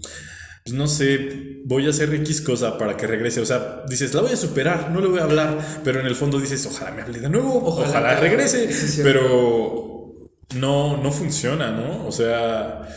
pues 0.64 0.74
no 0.76 0.86
sé, 0.86 1.62
voy 1.64 1.86
a 1.86 1.90
hacer 1.90 2.12
X 2.14 2.42
cosa 2.42 2.76
para 2.78 2.96
que 2.98 3.06
regrese. 3.06 3.40
O 3.40 3.46
sea, 3.46 3.82
dices, 3.88 4.12
la 4.14 4.20
voy 4.20 4.32
a 4.32 4.36
superar, 4.36 4.90
no 4.92 5.00
le 5.00 5.08
voy 5.08 5.20
a 5.20 5.24
hablar, 5.24 5.80
pero 5.82 6.00
en 6.00 6.06
el 6.06 6.14
fondo 6.14 6.38
dices, 6.38 6.64
ojalá 6.66 6.92
me 6.92 7.02
hable 7.02 7.18
de 7.18 7.30
nuevo, 7.30 7.60
ojalá, 7.64 7.88
Ojalá, 7.88 8.20
regrese. 8.20 8.70
sí, 8.72 9.00
pero 9.02 9.97
no, 10.56 10.96
no 11.02 11.12
funciona, 11.12 11.70
¿no? 11.72 12.06
O 12.06 12.12
sea... 12.12 12.88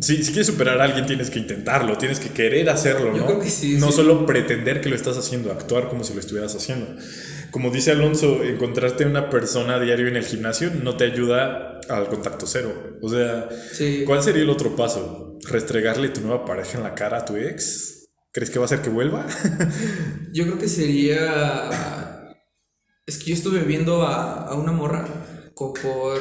Si, 0.00 0.18
si 0.24 0.30
quieres 0.30 0.46
superar 0.46 0.80
a 0.80 0.84
alguien 0.84 1.04
tienes 1.04 1.28
que 1.28 1.38
intentarlo, 1.40 1.98
tienes 1.98 2.20
que 2.20 2.30
querer 2.30 2.70
hacerlo, 2.70 3.12
Yo 3.14 3.18
¿no? 3.20 3.26
creo 3.26 3.40
que 3.40 3.50
sí, 3.50 3.76
no 3.78 3.88
sí. 3.90 3.96
solo 3.96 4.24
pretender 4.24 4.80
que 4.80 4.88
lo 4.88 4.94
estás 4.96 5.18
haciendo, 5.18 5.52
actuar 5.52 5.88
como 5.88 6.04
si 6.04 6.14
lo 6.14 6.20
estuvieras 6.20 6.54
haciendo. 6.54 6.86
Como 7.50 7.70
dice 7.70 7.90
Alonso, 7.90 8.42
encontrarte 8.44 9.04
una 9.04 9.28
persona 9.28 9.74
a 9.74 9.80
diario 9.80 10.08
en 10.08 10.16
el 10.16 10.24
gimnasio 10.24 10.70
no 10.82 10.96
te 10.96 11.04
ayuda 11.04 11.80
al 11.88 12.06
contacto 12.08 12.46
cero. 12.46 12.98
O 13.02 13.10
sea, 13.10 13.48
Sí. 13.72 14.04
¿cuál 14.06 14.22
sería 14.22 14.42
el 14.42 14.48
otro 14.50 14.74
paso? 14.74 15.36
¿Restregarle 15.46 16.08
tu 16.08 16.20
nueva 16.22 16.46
pareja 16.46 16.78
en 16.78 16.84
la 16.84 16.94
cara 16.94 17.18
a 17.18 17.24
tu 17.26 17.36
ex? 17.36 18.08
¿Crees 18.32 18.48
que 18.50 18.58
va 18.60 18.64
a 18.64 18.66
hacer 18.66 18.80
que 18.80 18.90
vuelva? 18.90 19.26
Yo 20.32 20.44
creo 20.44 20.58
que 20.58 20.68
sería. 20.68 22.30
Es 23.06 23.18
que 23.18 23.30
yo 23.30 23.34
estuve 23.34 23.58
viendo 23.64 24.02
a, 24.04 24.46
a 24.46 24.54
una 24.54 24.70
morra 24.72 25.19
por. 25.68 26.20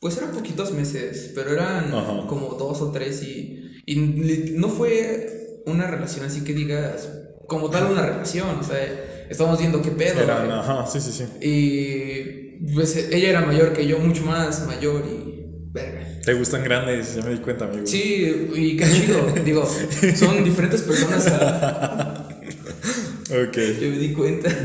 Pues 0.00 0.16
eran 0.16 0.32
poquitos 0.32 0.72
meses, 0.72 1.30
pero 1.34 1.52
eran 1.52 1.94
Ajá. 1.94 2.26
como 2.26 2.48
dos 2.58 2.82
o 2.82 2.90
tres 2.90 3.22
y, 3.22 3.80
y 3.86 3.96
no 4.56 4.68
fue 4.68 5.62
una 5.64 5.86
relación 5.86 6.26
así 6.26 6.42
que 6.42 6.52
digas 6.54 7.08
como 7.46 7.70
tal 7.70 7.92
una 7.92 8.02
relación, 8.04 8.58
o 8.58 8.62
sea, 8.64 8.78
estábamos 9.30 9.60
viendo 9.60 9.80
qué 9.80 9.90
pedo. 9.92 10.22
Eran, 10.22 10.50
ajá, 10.50 10.86
sí, 10.86 11.00
sí, 11.00 11.12
sí. 11.12 11.24
Y 11.46 12.74
pues 12.74 12.96
ella 12.96 13.28
era 13.28 13.40
mayor 13.42 13.72
que 13.72 13.86
yo, 13.86 13.98
mucho 13.98 14.24
más 14.24 14.66
mayor 14.66 15.04
y 15.06 15.44
verga. 15.70 16.20
¿Te 16.24 16.34
gustan 16.34 16.64
grandes? 16.64 17.14
Ya 17.14 17.22
me 17.22 17.30
di 17.30 17.38
cuenta, 17.38 17.66
amigo. 17.66 17.86
Sí, 17.86 18.48
y 18.54 18.76
qué 18.76 18.84
chido, 18.90 19.32
digo, 19.44 19.68
son 20.16 20.42
diferentes 20.42 20.82
personas 20.82 21.26
a, 21.28 22.28
Ok. 23.32 23.56
Yo 23.80 23.88
me 23.88 23.98
di 23.98 24.12
cuenta. 24.12 24.50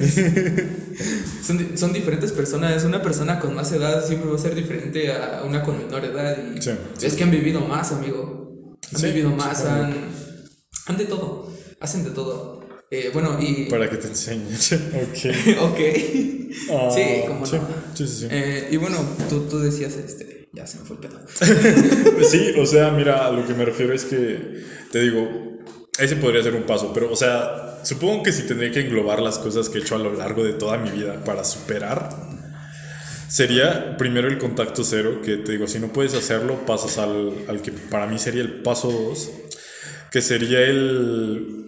son, 1.48 1.78
son 1.78 1.94
diferentes 1.94 2.32
personas. 2.32 2.84
Una 2.84 3.02
persona 3.02 3.40
con 3.40 3.56
más 3.56 3.72
edad 3.72 4.06
siempre 4.06 4.30
va 4.30 4.36
a 4.36 4.40
ser 4.40 4.54
diferente 4.54 5.12
a 5.12 5.44
una 5.46 5.64
con 5.64 5.78
menor 5.78 6.04
edad. 6.06 6.38
Y 6.56 6.62
Sí, 6.62 6.72
es 7.02 7.16
que 7.16 7.24
han 7.24 7.32
vivido 7.32 7.62
más, 7.62 7.92
amigo. 7.92 8.78
Han 8.94 9.00
Sí, 9.00 9.08
vivido 9.08 9.30
más, 9.32 9.64
han, 9.66 9.94
han 10.86 10.98
de 10.98 11.06
todo. 11.06 11.52
Hacen 11.80 12.04
de 12.04 12.12
todo. 12.12 12.66
Eh, 12.92 13.12
bueno, 13.14 13.38
y. 13.40 13.66
Para 13.70 13.90
que 13.90 13.98
te 13.98 14.08
enseñe. 14.08 14.44
ok. 14.94 15.62
ok. 15.62 15.80
Ah, 16.72 16.90
sí, 16.94 17.02
como 17.28 17.46
sí, 17.46 17.56
no. 17.58 17.68
sí, 17.94 18.08
sí, 18.08 18.20
sí. 18.22 18.28
Eh, 18.30 18.70
y 18.72 18.78
bueno, 18.78 18.98
tú, 19.30 19.42
tú 19.50 19.60
decías 19.60 19.96
este. 19.96 20.50
Ya 20.54 20.66
se 20.66 20.80
me 20.80 20.86
fue 20.86 20.96
el 20.96 21.02
pedo. 21.02 21.20
Sí, 22.30 22.54
o 22.58 22.66
sea, 22.66 22.92
mira, 22.92 23.28
a 23.28 23.32
lo 23.32 23.46
que 23.46 23.54
me 23.54 23.64
refiero 23.66 23.94
es 23.94 24.06
que, 24.06 24.64
te 24.92 25.02
digo, 25.02 25.47
ese 26.00 26.16
podría 26.18 26.44
ser 26.44 26.56
un 26.56 26.64
paso, 26.64 26.92
pero, 26.94 27.12
o 27.12 27.16
sea, 27.16 27.80
supongo 27.84 28.24
que 28.24 28.32
si 28.32 28.44
tendría 28.44 28.72
que 28.72 28.82
englobar 28.82 29.22
las 29.22 29.40
cosas 29.40 29.70
que 29.70 29.80
he 29.80 29.82
hecho 29.82 29.96
a 29.96 30.00
lo 30.00 30.14
largo 30.14 30.44
de 30.44 30.54
toda 30.54 30.78
mi 30.78 30.90
vida 30.92 31.24
para 31.24 31.44
superar, 31.44 32.10
sería 33.30 33.98
primero 33.98 34.28
el 34.28 34.38
contacto 34.38 34.84
cero, 34.84 35.22
que 35.24 35.38
te 35.38 35.54
digo, 35.54 35.68
si 35.68 35.80
no 35.80 35.88
puedes 35.92 36.14
hacerlo, 36.14 36.66
pasas 36.66 36.98
al, 36.98 37.34
al 37.48 37.62
que 37.62 37.72
para 37.72 38.08
mí 38.08 38.20
sería 38.20 38.42
el 38.42 38.62
paso 38.62 38.92
dos, 38.92 39.30
que 40.12 40.22
sería 40.22 40.62
el... 40.62 41.64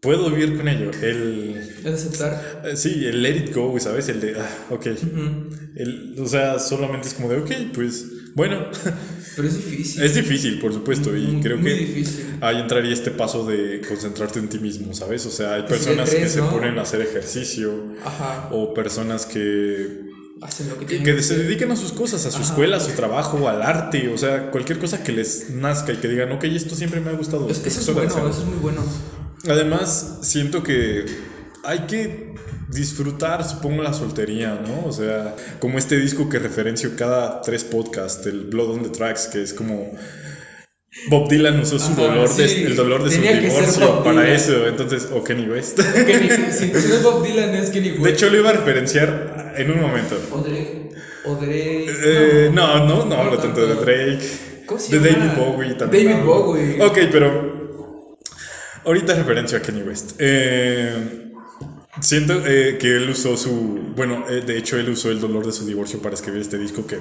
Puedo 0.00 0.28
vivir 0.28 0.56
con 0.58 0.68
ello, 0.68 0.90
el... 1.02 1.56
Es 1.82 1.94
aceptar. 1.94 2.62
eh, 2.66 2.76
Sí, 2.76 3.06
el 3.06 3.22
let 3.22 3.36
it 3.36 3.54
go, 3.54 3.78
¿sabes? 3.80 4.06
El 4.10 4.20
de, 4.20 4.36
ah, 4.38 4.50
ok. 4.70 4.86
El- 5.76 6.16
o 6.20 6.26
sea, 6.26 6.58
solamente 6.58 7.08
es 7.08 7.14
como 7.14 7.28
de, 7.30 7.38
ok, 7.38 7.50
pues, 7.72 8.04
bueno. 8.34 8.66
Pero 9.36 9.48
es 9.48 9.56
difícil. 9.56 10.02
Es 10.02 10.14
difícil, 10.14 10.58
por 10.58 10.72
supuesto, 10.72 11.16
y 11.16 11.22
Muy- 11.26 11.42
creo 11.42 11.56
muy 11.58 11.70
que 11.70 11.76
difícil. 11.76 12.26
ahí 12.40 12.60
entraría 12.60 12.92
este 12.92 13.10
paso 13.10 13.44
de 13.46 13.80
concentrarte 13.88 14.38
en 14.38 14.48
ti 14.48 14.58
mismo, 14.58 14.94
¿sabes? 14.94 15.26
O 15.26 15.30
sea, 15.30 15.54
hay 15.54 15.62
personas 15.64 16.10
que 16.10 16.28
se 16.28 16.42
ponen 16.42 16.78
a 16.78 16.82
hacer 16.82 17.00
ejercicio 17.00 17.72
Ajá. 18.04 18.48
o 18.52 18.72
personas 18.74 19.26
que, 19.26 20.12
Hacen 20.42 20.68
lo 20.68 20.74
que 20.74 20.80
que, 20.80 20.98
tienen 20.98 21.16
que 21.16 21.22
se 21.22 21.38
dedican 21.38 21.70
a 21.70 21.76
sus 21.76 21.92
cosas, 21.92 22.26
a 22.26 22.30
su 22.30 22.38
Ajá. 22.38 22.46
escuela, 22.46 22.76
a 22.76 22.80
su 22.80 22.90
trabajo, 22.92 23.48
al 23.48 23.62
arte, 23.62 24.08
o 24.12 24.18
sea, 24.18 24.50
cualquier 24.50 24.78
cosa 24.78 25.02
que 25.02 25.12
les 25.12 25.50
nazca 25.50 25.92
y 25.92 25.96
que 25.96 26.08
digan, 26.08 26.32
ok, 26.32 26.44
esto 26.44 26.74
siempre 26.74 27.00
me 27.00 27.10
ha 27.10 27.14
gustado. 27.14 27.48
Es- 27.48 27.64
Eso 27.64 27.80
es 27.80 27.94
bueno, 27.94 28.10
hacerlo". 28.10 28.30
eso 28.30 28.40
es 28.40 28.46
muy 28.46 28.58
bueno. 28.58 28.82
Además, 29.48 30.18
siento 30.22 30.62
que 30.62 31.04
hay 31.64 31.80
que 31.80 32.34
disfrutar, 32.70 33.44
supongo, 33.48 33.82
la 33.82 33.92
soltería, 33.92 34.60
¿no? 34.66 34.86
O 34.88 34.92
sea, 34.92 35.34
como 35.60 35.78
este 35.78 35.96
disco 35.98 36.28
que 36.28 36.38
referencio 36.38 36.90
cada 36.96 37.40
tres 37.42 37.64
podcasts, 37.64 38.26
el 38.26 38.42
Blood 38.46 38.70
on 38.70 38.82
the 38.82 38.88
Tracks, 38.90 39.26
que 39.28 39.42
es 39.42 39.52
como 39.54 39.92
Bob 41.08 41.28
Dylan 41.28 41.60
usó 41.60 41.78
su 41.78 41.92
Ajá, 41.92 42.02
dolor, 42.02 42.34
de- 42.34 42.62
el 42.64 42.76
dolor 42.76 43.04
de 43.04 43.10
su 43.10 43.16
Tenía 43.20 43.40
divorcio 43.40 44.02
para 44.04 44.22
Dylan. 44.22 44.32
eso, 44.36 44.66
entonces, 44.68 45.08
o 45.12 45.22
Kenny 45.24 45.48
West. 45.48 45.80
Kenny, 46.06 46.28
si, 46.52 46.66
si 46.68 46.70
no 46.88 46.94
es 46.94 47.02
Bob 47.02 47.24
Dylan, 47.24 47.54
es 47.54 47.70
Kenny 47.70 47.90
De 47.90 47.98
West. 47.98 48.14
hecho, 48.14 48.30
lo 48.30 48.38
iba 48.38 48.50
a 48.50 48.52
referenciar 48.54 49.54
en 49.56 49.70
un 49.70 49.80
momento. 49.80 50.16
O 50.32 50.38
Drake. 50.38 50.90
O 51.26 51.34
Drake. 51.36 51.86
Eh, 52.04 52.50
no, 52.52 52.78
no, 52.86 53.04
no 53.04 53.04
no 53.06 53.14
hablo 53.16 53.38
tanto 53.38 53.66
de. 53.66 53.74
Drake. 53.74 54.20
¿Cómo 54.66 54.80
se 54.80 54.98
De? 54.98 55.10
David 55.10 55.30
Bowie 55.36 55.74
también. 55.74 56.06
David. 56.12 56.24
Bowie. 56.24 56.82
Ok, 56.82 56.98
pero. 57.10 57.64
Ahorita 58.84 59.14
referencio 59.14 59.58
a 59.58 59.62
Kenny 59.62 59.82
West. 59.82 60.12
Eh, 60.18 61.23
siento 62.04 62.42
eh, 62.46 62.76
que 62.78 62.96
él 62.96 63.08
usó 63.10 63.36
su. 63.36 63.80
Bueno, 63.96 64.24
eh, 64.28 64.42
de 64.46 64.56
hecho, 64.58 64.78
él 64.78 64.88
usó 64.88 65.10
el 65.10 65.20
dolor 65.20 65.44
de 65.46 65.52
su 65.52 65.66
divorcio 65.66 66.00
para 66.00 66.14
escribir 66.14 66.42
este 66.42 66.58
disco 66.58 66.86
que 66.86 66.98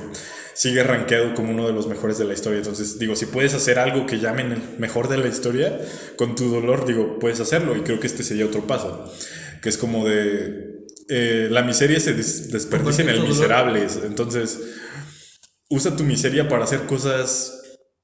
sigue 0.53 0.83
rankeado 0.83 1.33
como 1.35 1.51
uno 1.51 1.67
de 1.67 1.73
los 1.73 1.87
mejores 1.87 2.17
de 2.17 2.25
la 2.25 2.33
historia. 2.33 2.57
Entonces, 2.59 2.97
digo, 2.99 3.15
si 3.15 3.25
puedes 3.27 3.53
hacer 3.53 3.79
algo 3.79 4.05
que 4.05 4.19
llamen 4.19 4.51
el 4.53 4.61
mejor 4.79 5.09
de 5.09 5.17
la 5.17 5.27
historia 5.27 5.79
con 6.15 6.35
tu 6.35 6.49
dolor, 6.49 6.85
digo, 6.87 7.19
puedes 7.19 7.39
hacerlo. 7.39 7.75
Y 7.77 7.81
creo 7.81 7.99
que 7.99 8.07
este 8.07 8.23
sería 8.23 8.45
otro 8.45 8.65
paso. 8.65 9.11
Que 9.61 9.69
es 9.69 9.77
como 9.77 10.07
de. 10.07 10.85
eh, 11.09 11.47
la 11.51 11.63
miseria 11.63 11.99
se 11.99 12.13
des- 12.13 12.51
desperdicia 12.51 13.03
en 13.03 13.09
el 13.09 13.21
miserables. 13.21 13.99
Entonces, 14.03 14.59
usa 15.69 15.95
tu 15.95 16.03
miseria 16.03 16.47
para 16.47 16.63
hacer 16.65 16.81
cosas 16.83 17.59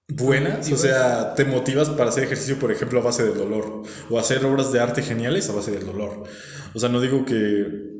buenas, 0.09 0.71
o 0.71 0.77
sea, 0.77 1.33
te 1.35 1.45
motivas 1.45 1.89
para 1.89 2.09
hacer 2.09 2.23
ejercicio, 2.23 2.57
por 2.59 2.71
ejemplo, 2.71 2.99
a 2.99 3.03
base 3.03 3.23
del 3.23 3.37
dolor, 3.37 3.83
o 4.09 4.19
hacer 4.19 4.43
obras 4.45 4.71
de 4.71 4.79
arte 4.79 5.01
geniales 5.03 5.49
a 5.49 5.53
base 5.53 5.71
del 5.71 5.85
dolor. 5.85 6.23
O 6.73 6.79
sea, 6.79 6.89
no 6.89 6.99
digo 7.01 7.25
que 7.25 7.97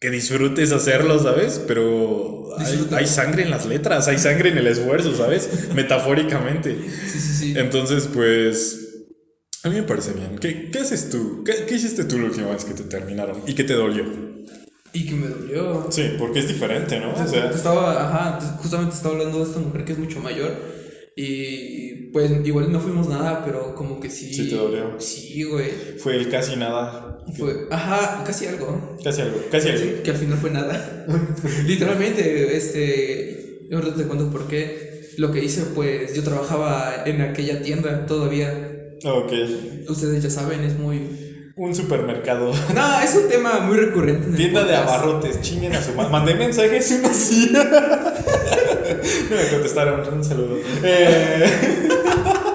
que 0.00 0.10
disfrutes 0.10 0.72
hacerlo, 0.72 1.16
¿sabes? 1.22 1.62
Pero 1.64 2.48
hay, 2.58 2.88
hay 2.90 3.06
sangre 3.06 3.44
en 3.44 3.50
las 3.50 3.66
letras, 3.66 4.08
hay 4.08 4.18
sangre 4.18 4.48
en 4.48 4.58
el 4.58 4.66
esfuerzo, 4.66 5.14
¿sabes? 5.16 5.48
Metafóricamente. 5.76 6.76
Sí, 7.06 7.20
sí, 7.20 7.34
sí. 7.34 7.54
Entonces, 7.56 8.08
pues, 8.12 9.04
a 9.62 9.68
mí 9.68 9.76
me 9.76 9.84
parece 9.84 10.12
bien. 10.14 10.40
¿Qué, 10.40 10.72
qué 10.72 10.80
haces 10.80 11.08
tú? 11.08 11.44
¿Qué, 11.44 11.66
qué 11.68 11.76
hiciste 11.76 12.02
tú 12.02 12.18
la 12.18 12.24
última 12.24 12.50
vez 12.50 12.64
que 12.64 12.74
te 12.74 12.82
terminaron? 12.82 13.42
¿Y 13.46 13.54
qué 13.54 13.62
te 13.62 13.74
dolió? 13.74 14.04
Y 14.92 15.06
que 15.06 15.14
me 15.14 15.28
dolió. 15.28 15.86
Sí, 15.90 16.16
porque 16.18 16.40
es 16.40 16.48
diferente, 16.48 16.98
¿no? 16.98 17.12
O 17.14 17.28
sea, 17.28 17.48
te 17.48 17.56
estaba, 17.56 18.08
ajá, 18.08 18.38
te- 18.40 18.60
justamente 18.60 18.96
estaba 18.96 19.14
hablando 19.14 19.38
de 19.38 19.44
esta 19.44 19.60
mujer 19.60 19.84
que 19.84 19.92
es 19.92 19.98
mucho 19.98 20.18
mayor. 20.18 20.50
Y 21.14 22.10
pues 22.12 22.30
igual 22.44 22.72
no 22.72 22.80
fuimos 22.80 23.08
nada, 23.08 23.44
pero 23.44 23.74
como 23.74 24.00
que 24.00 24.08
sí. 24.08 24.32
Sí 24.32 24.48
te 24.48 24.56
dolió. 24.56 24.98
Sí, 24.98 25.42
güey. 25.44 25.70
fue 25.98 26.16
el 26.16 26.28
casi 26.30 26.56
nada. 26.56 27.18
Fue, 27.36 27.66
ajá, 27.70 28.24
casi 28.24 28.46
algo. 28.46 28.96
Casi 29.02 29.20
algo, 29.20 29.38
casi 29.50 29.68
algo. 29.68 29.80
Sí, 29.80 29.94
que 30.02 30.10
al 30.10 30.16
final 30.16 30.38
fue 30.38 30.50
nada. 30.50 31.06
Literalmente, 31.66 32.56
este. 32.56 33.66
Yo 33.70 33.78
ahorita 33.78 33.96
te 33.96 34.04
cuento 34.04 34.30
por 34.30 34.48
qué. 34.48 34.90
Lo 35.18 35.30
que 35.30 35.44
hice, 35.44 35.62
pues 35.74 36.14
yo 36.14 36.22
trabajaba 36.22 37.02
en 37.04 37.20
aquella 37.20 37.62
tienda 37.62 38.06
todavía. 38.06 38.96
Ok. 39.04 39.32
Ustedes 39.88 40.22
ya 40.22 40.30
saben, 40.30 40.64
es 40.64 40.78
muy. 40.78 41.00
Un 41.56 41.74
supermercado. 41.74 42.52
No, 42.74 43.00
es 43.02 43.14
un 43.14 43.28
tema 43.28 43.60
muy 43.60 43.76
recurrente. 43.76 44.28
en 44.28 44.36
Tienda 44.36 44.64
de 44.64 44.74
abarrotes, 44.74 45.42
chinguen 45.42 45.74
a 45.74 45.82
su 45.82 45.92
madre. 45.92 46.10
Mandé 46.10 46.34
mensajes 46.34 46.90
y 46.90 46.94
uno 46.94 47.10
sí. 47.12 47.52
no 49.30 49.36
me 49.36 49.48
contestaron, 49.48 50.14
un 50.14 50.24
saludo. 50.24 50.58
Eh, 50.82 51.88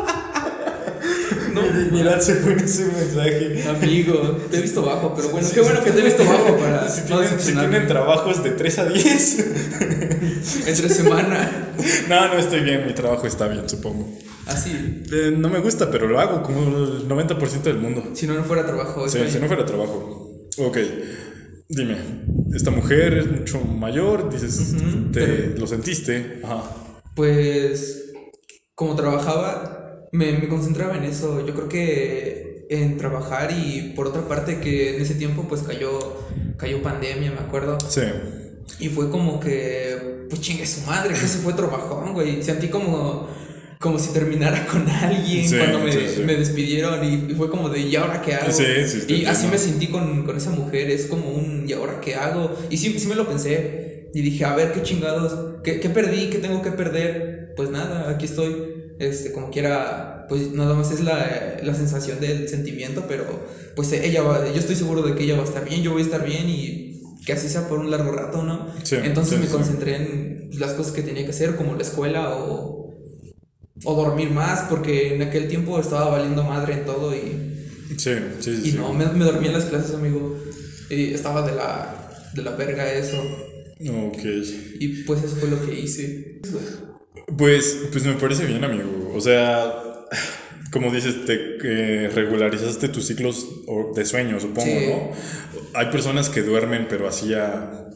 No, 1.53 1.61
mi 1.63 1.83
dignidad 1.85 2.19
se 2.21 2.35
fue 2.35 2.53
en 2.53 2.59
ese 2.59 2.85
mensaje. 2.85 3.63
amigo, 3.67 4.37
te 4.51 4.57
he 4.57 4.61
visto 4.61 4.83
bajo, 4.83 5.13
pero 5.15 5.29
bueno, 5.29 5.47
qué 5.51 5.61
bueno 5.61 5.83
que 5.83 5.91
te 5.91 6.01
he 6.01 6.03
visto 6.03 6.23
bajo 6.23 6.55
para 6.55 6.87
Si 6.89 7.01
no 7.09 7.19
tienen, 7.19 7.39
si 7.39 7.53
tienen 7.53 7.87
trabajos 7.87 8.43
de 8.43 8.51
3 8.51 8.79
a 8.79 8.85
10. 8.85 9.45
Entre 10.67 10.89
semana. 10.89 11.73
no, 12.07 12.27
no 12.27 12.39
estoy 12.39 12.59
bien, 12.61 12.85
mi 12.85 12.93
trabajo 12.93 13.25
está 13.25 13.47
bien, 13.47 13.67
supongo. 13.67 14.07
Así. 14.45 15.03
Eh, 15.11 15.33
no 15.35 15.49
me 15.49 15.59
gusta, 15.59 15.89
pero 15.89 16.07
lo 16.07 16.19
hago 16.19 16.43
como 16.43 16.59
el 16.77 17.07
90% 17.07 17.61
del 17.63 17.79
mundo. 17.79 18.03
Si 18.13 18.27
no, 18.27 18.35
no 18.35 18.43
fuera 18.43 18.65
trabajo. 18.65 19.09
Sí, 19.09 19.19
si 19.27 19.39
no 19.39 19.47
fuera 19.47 19.65
trabajo. 19.65 20.29
Ok. 20.59 20.77
Dime, 21.69 21.97
esta 22.55 22.71
mujer 22.71 23.13
es 23.17 23.29
mucho 23.31 23.59
mayor, 23.61 24.29
dices, 24.31 24.75
te, 25.11 25.19
pero- 25.19 25.59
lo 25.59 25.67
sentiste. 25.67 26.39
Ajá. 26.43 26.63
Pues, 27.15 28.11
como 28.75 28.95
trabajaba, 28.95 30.07
me, 30.11 30.31
me 30.33 30.47
concentraba 30.47 30.95
en 30.97 31.03
eso. 31.03 31.45
Yo 31.45 31.53
creo 31.53 31.67
que 31.69 32.65
en 32.69 32.97
trabajar 32.97 33.51
y 33.51 33.93
por 33.95 34.07
otra 34.07 34.27
parte 34.27 34.59
que 34.59 34.95
en 34.95 35.01
ese 35.01 35.15
tiempo 35.15 35.45
pues 35.47 35.61
cayó, 35.63 35.97
cayó 36.57 36.81
pandemia, 36.81 37.31
me 37.31 37.39
acuerdo. 37.39 37.77
Sí. 37.89 38.01
Y 38.79 38.89
fue 38.89 39.09
como 39.09 39.39
que, 39.39 40.25
pues 40.29 40.41
chingue 40.41 40.65
su 40.67 40.81
madre, 40.81 41.09
que 41.13 41.19
se 41.27 41.39
fue 41.39 41.53
trabajón, 41.53 42.13
güey. 42.13 42.43
Sentí 42.43 42.67
como, 42.67 43.27
como 43.79 43.97
si 43.97 44.11
terminara 44.11 44.65
con 44.67 44.87
alguien 44.87 45.47
Sí, 45.47 45.55
cuando 45.57 45.79
me, 45.79 45.91
sí, 45.93 45.99
sí. 46.17 46.21
me 46.23 46.35
despidieron 46.35 47.03
y, 47.05 47.31
y 47.31 47.35
fue 47.35 47.49
como 47.49 47.69
de, 47.69 47.79
¿y 47.79 47.95
ahora 47.95 48.21
qué 48.21 48.35
hago? 48.35 48.51
Sí, 48.51 48.65
sí, 48.85 49.07
te 49.07 49.13
y 49.13 49.25
así 49.25 49.47
me 49.47 49.57
sentí 49.57 49.87
con, 49.87 50.23
con 50.25 50.35
esa 50.35 50.49
mujer, 50.51 50.91
es 50.91 51.05
como 51.05 51.29
un, 51.29 51.46
¿y 51.67 51.73
ahora 51.73 51.99
qué 52.01 52.15
hago? 52.15 52.55
Y 52.69 52.77
sí, 52.77 52.97
sí 52.99 53.07
me 53.07 53.15
lo 53.15 53.27
pensé 53.27 54.09
y 54.13 54.21
dije, 54.21 54.45
a 54.45 54.55
ver, 54.55 54.71
qué 54.71 54.81
chingados, 54.81 55.61
¿qué, 55.63 55.79
qué 55.79 55.89
perdí? 55.89 56.29
¿Qué 56.29 56.39
tengo 56.39 56.61
que 56.61 56.71
perder? 56.71 57.53
Pues 57.55 57.69
nada, 57.69 58.09
aquí 58.09 58.25
estoy. 58.25 58.73
Este, 58.99 59.31
como 59.31 59.51
quiera, 59.51 60.25
pues 60.27 60.51
nada 60.53 60.73
más 60.73 60.91
es 60.91 61.01
la, 61.01 61.57
la 61.61 61.73
sensación 61.75 62.19
del 62.19 62.47
sentimiento, 62.49 63.05
pero 63.07 63.25
pues 63.75 63.91
ella 63.93 64.23
va, 64.23 64.47
yo 64.47 64.59
estoy 64.59 64.75
seguro 64.75 65.03
de 65.03 65.13
que 65.15 65.23
ella 65.23 65.35
va 65.35 65.41
a 65.43 65.45
estar 65.45 65.63
bien, 65.67 65.83
yo 65.83 65.91
voy 65.91 66.01
a 66.01 66.05
estar 66.05 66.25
bien 66.25 66.49
y 66.49 67.01
que 67.25 67.33
así 67.33 67.47
sea 67.49 67.67
por 67.67 67.79
un 67.79 67.91
largo 67.91 68.11
rato, 68.11 68.41
¿no? 68.43 68.73
Sí, 68.83 68.95
Entonces 69.03 69.35
sí, 69.35 69.39
me 69.39 69.47
sí. 69.47 69.51
concentré 69.51 69.95
en 69.97 70.49
las 70.59 70.73
cosas 70.73 70.93
que 70.93 71.03
tenía 71.03 71.23
que 71.25 71.29
hacer, 71.31 71.55
como 71.55 71.75
la 71.75 71.81
escuela 71.83 72.35
o, 72.37 72.97
o 73.83 73.95
dormir 73.95 74.31
más, 74.31 74.61
porque 74.69 75.13
en 75.15 75.21
aquel 75.21 75.47
tiempo 75.47 75.79
estaba 75.79 76.09
valiendo 76.09 76.43
madre 76.43 76.73
en 76.73 76.85
todo 76.85 77.13
y, 77.15 77.43
Sí, 77.97 78.11
sí, 78.39 78.61
y 78.65 78.71
no, 78.73 78.93
me, 78.93 79.05
me 79.07 79.25
dormí 79.25 79.47
en 79.47 79.53
las 79.53 79.65
clases, 79.65 79.95
amigo. 79.95 80.37
Y 80.89 81.13
estaba 81.13 81.47
de 81.47 81.55
la, 81.55 82.29
de 82.33 82.41
la 82.41 82.51
verga 82.51 82.91
eso. 82.93 83.17
Ok. 84.07 84.19
Y 84.79 85.03
pues 85.03 85.23
eso 85.23 85.35
fue 85.35 85.49
lo 85.49 85.63
que 85.65 85.79
hice. 85.79 86.39
Pues, 87.37 87.77
pues 87.91 88.05
me 88.05 88.13
parece 88.13 88.45
bien, 88.45 88.63
amigo. 88.63 89.11
O 89.13 89.21
sea, 89.21 89.73
como 90.71 90.91
dices, 90.91 91.25
te 91.25 91.57
eh, 91.63 92.09
regularizaste 92.09 92.89
tus 92.89 93.07
ciclos 93.07 93.47
de 93.95 94.05
sueño, 94.05 94.39
supongo, 94.39 94.61
Sí. 94.79 94.87
¿no? 94.89 95.11
Hay 95.73 95.87
personas 95.91 96.29
que 96.29 96.41
duermen, 96.41 96.87
pero 96.89 97.07
así 97.07 97.33
a, 97.33 97.87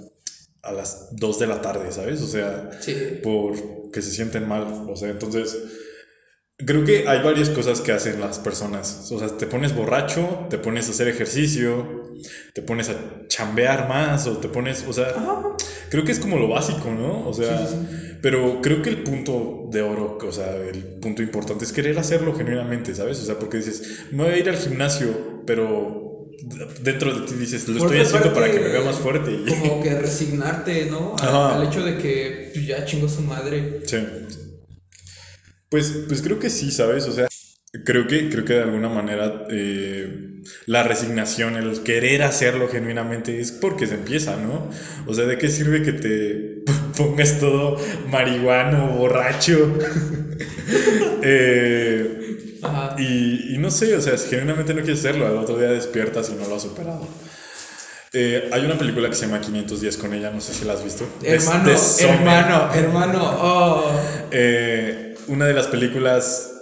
a 0.64 0.72
las 0.72 1.10
2 1.16 1.40
de 1.40 1.48
la 1.48 1.62
tarde, 1.62 1.92
¿sabes? 1.92 2.22
O 2.22 2.28
sea, 2.28 2.70
Sí. 2.82 2.96
porque 3.24 4.02
se 4.02 4.12
sienten 4.12 4.48
mal. 4.48 4.86
O 4.88 4.96
sea, 4.96 5.10
entonces, 5.10 5.58
creo 6.58 6.84
que 6.84 7.08
hay 7.08 7.24
varias 7.24 7.50
cosas 7.50 7.82
que 7.82 7.92
hacen 7.92 8.20
las 8.20 8.40
personas. 8.40 9.10
O 9.12 9.18
sea, 9.20 9.30
te 9.38 9.48
pones 9.48 9.74
borracho, 9.76 10.46
te 10.50 10.58
pones 10.58 10.88
a 10.88 10.92
hacer 10.92 11.08
ejercicio, 11.08 12.01
te 12.54 12.62
pones 12.62 12.90
a 12.90 12.96
chambear 13.28 13.88
más, 13.90 14.28
o 14.28 14.38
te 14.38 14.48
pones, 14.50 14.86
o 14.88 14.94
sea, 14.94 15.14
creo 15.90 16.04
que 16.04 16.12
es 16.12 16.20
como 16.20 16.38
lo 16.38 16.48
básico, 16.48 16.92
¿no? 16.92 17.28
O 17.28 17.34
sea, 17.34 17.68
pero 18.22 18.62
creo 18.62 18.82
que 18.82 18.90
el 18.90 19.04
punto 19.04 19.68
de 19.72 19.82
oro, 19.82 20.18
o 20.22 20.32
sea, 20.32 20.56
el 20.56 20.84
punto 21.02 21.22
importante 21.24 21.66
es 21.66 21.72
querer 21.72 21.98
hacerlo 22.00 22.36
genuinamente, 22.36 22.94
¿sabes? 22.96 23.20
O 23.20 23.26
sea, 23.26 23.40
porque 23.40 23.58
dices, 23.58 24.06
me 24.12 24.24
voy 24.24 24.34
a 24.34 24.38
ir 24.38 24.50
al 24.50 24.58
gimnasio, 24.58 25.44
pero 25.46 26.28
dentro 26.82 27.14
de 27.14 27.26
ti 27.28 27.34
dices, 27.36 27.68
lo 27.68 27.78
Por 27.80 27.96
estoy 27.96 28.02
haciendo 28.06 28.34
para 28.34 28.52
que 28.52 28.60
me 28.60 28.70
vea 28.70 28.82
más 28.82 28.98
fuerte. 28.98 29.32
Y, 29.32 29.46
Como 29.50 29.82
que 29.84 29.94
resignarte, 29.98 30.86
¿no? 30.90 31.16
A- 31.20 31.24
Ajá. 31.28 31.56
al 31.58 31.68
hecho 31.68 31.84
de 31.84 31.98
que 31.98 32.52
pues, 32.54 32.66
ya 32.68 32.84
chingó 32.86 33.08
su 33.08 33.22
madre. 33.22 33.82
Sí. 33.86 33.98
Pues, 35.70 35.94
pues 36.08 36.22
creo 36.22 36.40
que 36.40 36.50
sí, 36.50 36.72
¿sabes? 36.72 37.08
O 37.08 37.12
sea, 37.14 37.28
creo 37.86 38.08
que, 38.08 38.30
creo 38.30 38.44
que 38.44 38.54
de 38.54 38.64
alguna 38.64 38.90
manera 38.90 39.46
eh, 39.50 40.31
la 40.66 40.84
resignación, 40.84 41.56
el 41.56 41.84
querer 41.84 42.24
hacerlo 42.24 42.68
genuinamente 42.70 43.40
es 43.40 43.52
porque 43.52 43.88
se 43.88 43.96
empieza, 43.96 44.38
¿no? 44.38 44.70
O 45.06 45.14
sea, 45.14 45.26
¿de 45.26 45.38
qué 45.38 45.50
sirve 45.50 45.84
que 45.84 45.94
te 45.94 46.64
pongas 46.98 47.40
todo 47.40 47.78
marihuano, 48.10 48.90
borracho? 48.98 49.78
Eh, 51.24 52.58
y, 52.98 53.54
y 53.54 53.58
no 53.60 53.70
sé, 53.70 53.96
o 53.96 54.02
sea, 54.02 54.18
si 54.18 54.28
genuinamente 54.30 54.74
no 54.74 54.82
quieres 54.82 55.00
hacerlo, 55.00 55.28
al 55.28 55.38
otro 55.38 55.56
día 55.56 55.68
despiertas 55.68 56.32
y 56.32 56.42
no 56.42 56.48
lo 56.48 56.56
has 56.56 56.64
superado. 56.64 57.08
Eh, 58.14 58.50
hay 58.52 58.66
una 58.66 58.78
película 58.78 59.08
que 59.08 59.16
se 59.16 59.26
llama 59.26 59.40
500 59.40 59.80
días 59.80 59.96
con 59.96 60.14
ella, 60.14 60.32
no 60.32 60.42
sé 60.42 60.54
si 60.54 60.66
la 60.66 60.74
has 60.74 60.84
visto. 60.84 61.08
Hermano, 61.24 61.64
de 61.64 62.04
hermano, 62.04 62.74
hermano. 62.74 63.38
Oh. 63.42 64.02
Eh, 64.32 65.16
una 65.28 65.46
de 65.46 65.54
las 65.54 65.68
películas 65.68 66.61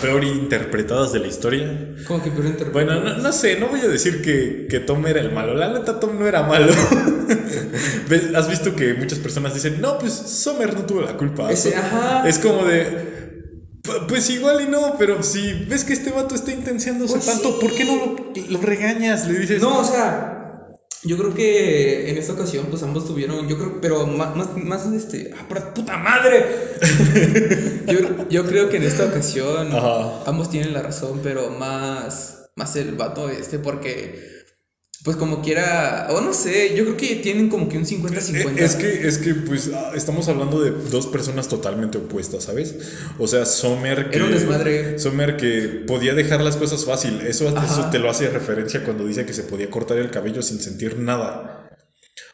peor 0.00 0.24
interpretadas 0.24 1.12
de 1.12 1.18
la 1.20 1.26
historia. 1.26 1.94
Como 2.06 2.22
que 2.22 2.30
peor 2.30 2.46
interpretado. 2.46 2.72
Bueno, 2.72 3.00
no, 3.00 3.18
no 3.18 3.32
sé, 3.32 3.58
no 3.58 3.68
voy 3.68 3.80
a 3.80 3.88
decir 3.88 4.22
que, 4.22 4.66
que 4.70 4.80
Tom 4.80 5.06
era 5.06 5.20
el 5.20 5.32
malo. 5.32 5.54
La 5.54 5.72
neta, 5.72 5.98
Tom 6.00 6.18
no 6.18 6.26
era 6.26 6.42
malo. 6.42 6.72
Has 8.36 8.48
visto 8.48 8.74
que 8.76 8.94
muchas 8.94 9.18
personas 9.18 9.54
dicen, 9.54 9.80
no, 9.80 9.98
pues 9.98 10.12
Sommer 10.12 10.74
no 10.74 10.84
tuvo 10.86 11.00
la 11.02 11.16
culpa. 11.16 11.50
Ese, 11.50 11.74
ajá. 11.74 12.26
Es 12.28 12.38
como 12.38 12.64
de. 12.64 13.16
"Pu- 13.82 14.06
Pues 14.06 14.30
igual 14.30 14.60
y 14.62 14.68
no, 14.70 14.96
pero 14.98 15.22
si 15.22 15.52
ves 15.68 15.84
que 15.84 15.92
este 15.92 16.10
vato 16.10 16.34
está 16.34 16.52
intenciándose 16.52 17.14
Pues 17.14 17.26
tanto, 17.26 17.48
sí. 17.52 17.58
¿por 17.60 17.72
qué 17.74 17.84
no 17.84 17.96
lo, 17.96 18.50
lo 18.50 18.60
regañas? 18.60 19.26
Le 19.28 19.38
dices, 19.38 19.60
No, 19.62 19.80
o 19.80 19.84
sea, 19.84 20.35
yo 21.06 21.16
creo 21.16 21.34
que 21.34 22.10
en 22.10 22.18
esta 22.18 22.32
ocasión, 22.32 22.66
pues 22.68 22.82
ambos 22.82 23.06
tuvieron, 23.06 23.48
yo 23.48 23.56
creo, 23.56 23.80
pero 23.80 24.06
más, 24.06 24.34
más, 24.34 24.56
más 24.56 24.86
este, 24.86 25.32
ah, 25.38 25.72
puta 25.74 25.96
madre. 25.96 26.44
yo, 27.86 28.28
yo 28.28 28.44
creo 28.44 28.68
que 28.68 28.78
en 28.78 28.82
esta 28.82 29.04
ocasión 29.04 29.68
Ajá. 29.72 30.24
ambos 30.26 30.50
tienen 30.50 30.72
la 30.72 30.82
razón, 30.82 31.20
pero 31.22 31.50
más, 31.50 32.48
más 32.56 32.74
el 32.76 32.92
vato 32.96 33.30
este, 33.30 33.58
porque, 33.58 34.35
pues 35.06 35.16
como 35.16 35.40
quiera, 35.40 36.08
o 36.10 36.20
no 36.20 36.34
sé, 36.34 36.74
yo 36.74 36.82
creo 36.82 36.96
que 36.96 37.14
tienen 37.22 37.48
como 37.48 37.68
que 37.68 37.78
un 37.78 37.84
50-50. 37.86 38.34
Eh, 38.34 38.64
Es 38.64 38.74
que, 38.74 39.06
es 39.06 39.18
que, 39.18 39.34
pues, 39.36 39.70
ah, 39.72 39.92
estamos 39.94 40.26
hablando 40.26 40.60
de 40.60 40.72
dos 40.72 41.06
personas 41.06 41.46
totalmente 41.46 41.96
opuestas, 41.96 42.42
¿sabes? 42.42 42.74
O 43.16 43.28
sea, 43.28 43.46
Sommer 43.46 44.10
que... 44.10 44.16
Era 44.16 44.24
un 44.24 44.32
desmadre. 44.32 44.98
Sommer 44.98 45.36
que 45.36 45.84
podía 45.86 46.12
dejar 46.12 46.40
las 46.40 46.56
cosas 46.56 46.84
fácil. 46.84 47.20
Eso, 47.20 47.46
eso 47.56 47.88
te 47.92 48.00
lo 48.00 48.10
hace 48.10 48.28
referencia 48.30 48.82
cuando 48.82 49.06
dice 49.06 49.24
que 49.24 49.32
se 49.32 49.44
podía 49.44 49.70
cortar 49.70 49.98
el 49.98 50.10
cabello 50.10 50.42
sin 50.42 50.58
sentir 50.58 50.98
nada. 50.98 51.70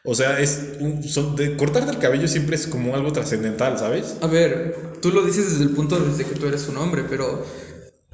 O 0.03 0.15
sea, 0.15 0.39
es 0.39 0.59
un, 0.79 1.03
son- 1.03 1.35
de, 1.35 1.55
cortarte 1.55 1.91
el 1.91 1.99
cabello 1.99 2.27
siempre 2.27 2.55
es 2.55 2.65
como 2.65 2.95
algo 2.95 3.13
trascendental, 3.13 3.77
¿sabes? 3.77 4.15
A 4.21 4.25
ver, 4.25 4.75
tú 4.99 5.11
lo 5.11 5.23
dices 5.23 5.51
desde 5.51 5.65
el 5.65 5.69
punto 5.75 5.99
desde 5.99 6.25
que 6.25 6.33
tú 6.39 6.47
eres 6.47 6.67
un 6.67 6.77
hombre, 6.77 7.03
pero 7.07 7.45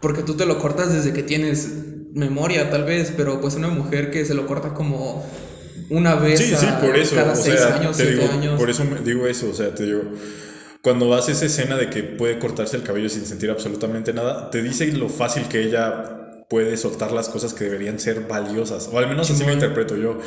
porque 0.01 0.21
tú 0.21 0.35
te 0.35 0.45
lo 0.45 0.59
cortas 0.59 0.93
desde 0.93 1.13
que 1.13 1.23
tienes 1.23 1.88
memoria, 2.13 2.69
tal 2.69 2.83
vez, 2.85 3.13
pero 3.15 3.39
pues 3.41 3.55
una 3.55 3.67
mujer 3.69 4.11
que 4.11 4.25
se 4.25 4.33
lo 4.33 4.47
corta 4.47 4.73
como 4.73 5.25
una 5.89 6.15
vez 6.15 6.39
Sí, 6.39 6.53
sí, 6.55 6.65
a- 6.65 6.79
por 6.79 6.95
eso. 6.97 7.15
cada 7.15 7.33
o 7.33 7.35
seis 7.35 7.59
sea, 7.59 7.75
años, 7.75 7.97
te 7.97 8.05
siete 8.05 8.21
digo, 8.21 8.33
años. 8.33 8.59
Por 8.59 8.69
eso 8.69 8.83
me 8.85 8.99
digo 9.01 9.27
eso, 9.27 9.49
o 9.49 9.53
sea, 9.53 9.73
te 9.73 9.83
digo, 9.83 10.01
cuando 10.81 11.13
hace 11.13 11.31
esa 11.33 11.45
escena 11.45 11.75
de 11.77 11.89
que 11.89 12.03
puede 12.03 12.39
cortarse 12.39 12.77
el 12.77 12.83
cabello 12.83 13.09
sin 13.09 13.25
sentir 13.25 13.49
absolutamente 13.49 14.13
nada, 14.13 14.49
te 14.49 14.61
dice 14.61 14.87
lo 14.93 15.09
fácil 15.09 15.43
que 15.49 15.61
ella 15.61 16.15
puede 16.49 16.77
soltar 16.77 17.11
las 17.11 17.29
cosas 17.29 17.53
que 17.53 17.65
deberían 17.65 17.99
ser 17.99 18.21
valiosas, 18.27 18.89
o 18.91 18.97
al 18.97 19.07
menos 19.07 19.29
así 19.29 19.43
lo 19.45 19.51
interpreto 19.53 19.95
yo. 19.95 20.17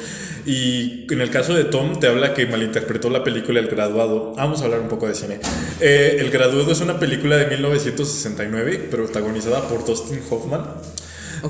Y 0.47 1.13
en 1.13 1.21
el 1.21 1.31
caso 1.31 1.53
de 1.53 1.65
Tom, 1.65 1.99
te 1.99 2.07
habla 2.07 2.33
que 2.33 2.47
malinterpretó 2.47 3.11
la 3.11 3.25
película 3.25 3.59
El 3.59 3.67
Graduado. 3.67 4.33
Vamos 4.37 4.61
a 4.63 4.67
hablar 4.67 4.81
un 4.81 4.89
poco 4.89 5.09
de 5.09 5.17
cine. 5.17 5.41
Eh, 5.81 6.19
el 6.21 6.31
Graduado 6.31 6.71
es 6.71 6.81
una 6.81 7.01
película 7.01 7.37
de 7.39 7.47
1969, 7.49 8.87
protagonizada 8.91 9.67
por 9.69 9.85
Dustin 9.85 10.21
Hoffman. 10.31 10.63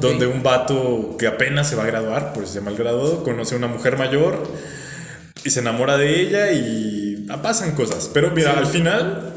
Donde 0.01 0.27
un 0.27 0.43
vato 0.43 1.17
que 1.19 1.27
apenas 1.27 1.69
se 1.69 1.77
va 1.77 1.85
a 1.85 1.87
graduar, 1.87 2.33
pues 2.33 2.49
se 2.49 2.59
llama 2.59 2.71
el 2.71 2.77
graduado, 2.77 3.23
conoce 3.23 3.55
a 3.55 3.59
una 3.59 3.69
mujer 3.69 3.99
mayor 3.99 4.43
y 5.45 5.51
se 5.51 5.61
enamora 5.61 5.99
de 5.99 6.21
ella 6.21 6.53
y 6.53 7.27
ah, 7.29 7.43
pasan 7.43 7.73
cosas. 7.73 8.11
Pero 8.13 8.31
mira, 8.31 8.53
al 8.53 8.67
final, 8.67 9.35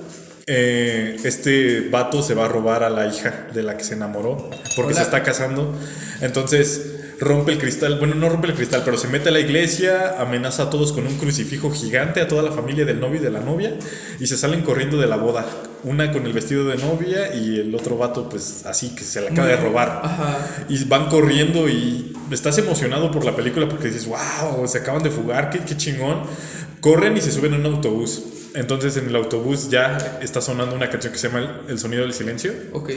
eh, 0.48 1.18
este 1.24 1.90
vato 1.90 2.22
se 2.22 2.36
va 2.36 2.46
a 2.46 2.48
robar 2.48 2.84
a 2.84 2.90
la 2.90 3.08
hija 3.08 3.48
de 3.54 3.64
la 3.64 3.78
que 3.78 3.84
se 3.84 3.96
enamoró 3.96 4.50
porque 4.76 4.94
Hola. 4.94 4.96
se 4.96 5.02
está 5.04 5.24
casando. 5.24 5.74
Entonces 6.22 6.95
rompe 7.20 7.54
el 7.54 7.58
cristal, 7.58 7.98
bueno, 7.98 8.16
no 8.16 8.30
rompe 8.30 8.48
el 8.48 8.54
cristal, 8.54 8.82
pero 8.84 8.98
se 8.98 9.08
mete 9.08 9.30
a 9.30 9.32
la 9.32 9.40
iglesia, 9.40 10.20
amenaza 10.20 10.64
a 10.64 10.70
todos 10.70 10.92
con 10.92 11.08
un 11.08 11.18
crucifijo 11.18 11.72
gigante, 11.72 12.22
a 12.22 12.28
toda 12.28 12.44
la 12.44 12.52
familia 12.52 12.86
del 12.86 13.00
novio 13.00 13.20
y 13.20 13.24
de 13.24 13.32
la 13.32 13.40
novia, 13.40 13.78
y 14.20 14.28
se 14.28 14.38
salen 14.38 14.62
corriendo 14.62 14.98
de 14.98 15.08
la 15.08 15.18
boda. 15.18 15.46
Una 15.84 16.12
con 16.12 16.26
el 16.26 16.34
vestido 16.34 16.66
de 16.66 16.78
novia 16.78 17.36
y 17.36 17.60
el 17.60 17.74
otro 17.76 17.98
vato, 17.98 18.28
pues 18.28 18.66
así, 18.66 18.96
que 18.96 19.04
se 19.04 19.22
la 19.22 19.30
acaba 19.30 19.48
de 19.48 19.56
robar. 19.56 20.02
Ajá. 20.04 20.66
Y 20.68 20.84
van 20.86 21.08
corriendo 21.10 21.70
y 21.70 22.16
estás 22.32 22.58
emocionado 22.58 23.12
por 23.12 23.24
la 23.24 23.36
película 23.36 23.70
porque 23.70 23.88
dices, 23.88 24.08
wow, 24.08 24.68
se 24.68 24.80
acaban 24.80 25.04
de 25.04 25.12
fugar, 25.12 25.50
qué, 25.52 25.60
qué 25.60 25.78
chingón. 25.78 26.24
Corren 26.82 27.16
y 27.16 27.22
se 27.22 27.32
suben 27.32 27.54
a 27.54 27.58
un 27.58 27.66
autobús. 27.68 28.24
Entonces 28.56 28.98
en 28.98 29.08
el 29.08 29.16
autobús 29.16 29.70
ya 29.70 30.20
está 30.22 30.42
sonando 30.42 30.76
una 30.76 30.90
canción 30.90 31.14
que 31.14 31.20
se 31.20 31.28
llama 31.28 31.62
El, 31.68 31.72
El 31.72 31.80
sonido 31.80 32.02
del 32.04 32.14
silencio. 32.14 32.54
Ok. 32.74 32.92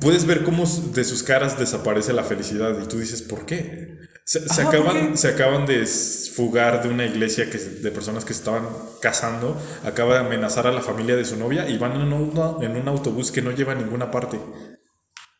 Puedes 0.00 0.26
ver 0.26 0.44
cómo 0.44 0.64
de 0.66 1.04
sus 1.04 1.22
caras 1.22 1.58
desaparece 1.58 2.12
la 2.12 2.24
felicidad 2.24 2.76
y 2.82 2.86
tú 2.86 2.98
dices, 2.98 3.22
¿por 3.22 3.46
qué? 3.46 3.96
Se, 4.24 4.48
se 4.48 4.62
Ajá, 4.62 4.74
¿por 4.74 4.88
acaban, 4.88 4.94
qué? 4.94 5.16
se 5.16 5.28
acaban 5.28 5.66
de 5.66 5.86
fugar 5.86 6.82
de 6.82 6.88
una 6.88 7.04
iglesia 7.06 7.48
que, 7.50 7.58
de 7.58 7.90
personas 7.92 8.24
que 8.24 8.34
se 8.34 8.40
estaban 8.40 8.66
casando, 9.00 9.56
acaba 9.84 10.14
de 10.14 10.20
amenazar 10.20 10.66
a 10.66 10.72
la 10.72 10.82
familia 10.82 11.16
de 11.16 11.24
su 11.24 11.36
novia 11.36 11.68
y 11.68 11.78
van 11.78 11.92
en 12.00 12.12
un, 12.12 12.32
en 12.62 12.76
un 12.76 12.88
autobús 12.88 13.30
que 13.30 13.42
no 13.42 13.52
lleva 13.52 13.72
a 13.72 13.76
ninguna 13.76 14.10
parte. 14.10 14.40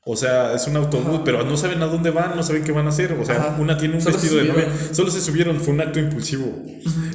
O 0.09 0.15
sea, 0.15 0.55
es 0.55 0.65
un 0.69 0.77
autobús, 0.77 1.23
pero 1.25 1.43
no 1.43 1.57
saben 1.57 1.83
a 1.83 1.87
dónde 1.87 2.11
van, 2.11 2.37
no 2.37 2.43
saben 2.45 2.63
qué 2.63 2.71
van 2.71 2.87
a 2.87 2.91
hacer. 2.91 3.13
O 3.15 3.25
sea, 3.25 3.37
Ajá. 3.37 3.57
una 3.61 3.77
tiene 3.77 3.97
un 3.97 4.01
Solo 4.01 4.17
vestido 4.17 4.37
de 4.41 4.45
novia. 4.45 4.69
Solo 4.93 5.11
se 5.11 5.21
subieron, 5.21 5.61
fue 5.61 5.75
un 5.75 5.81
acto 5.81 5.99
impulsivo. 5.99 6.63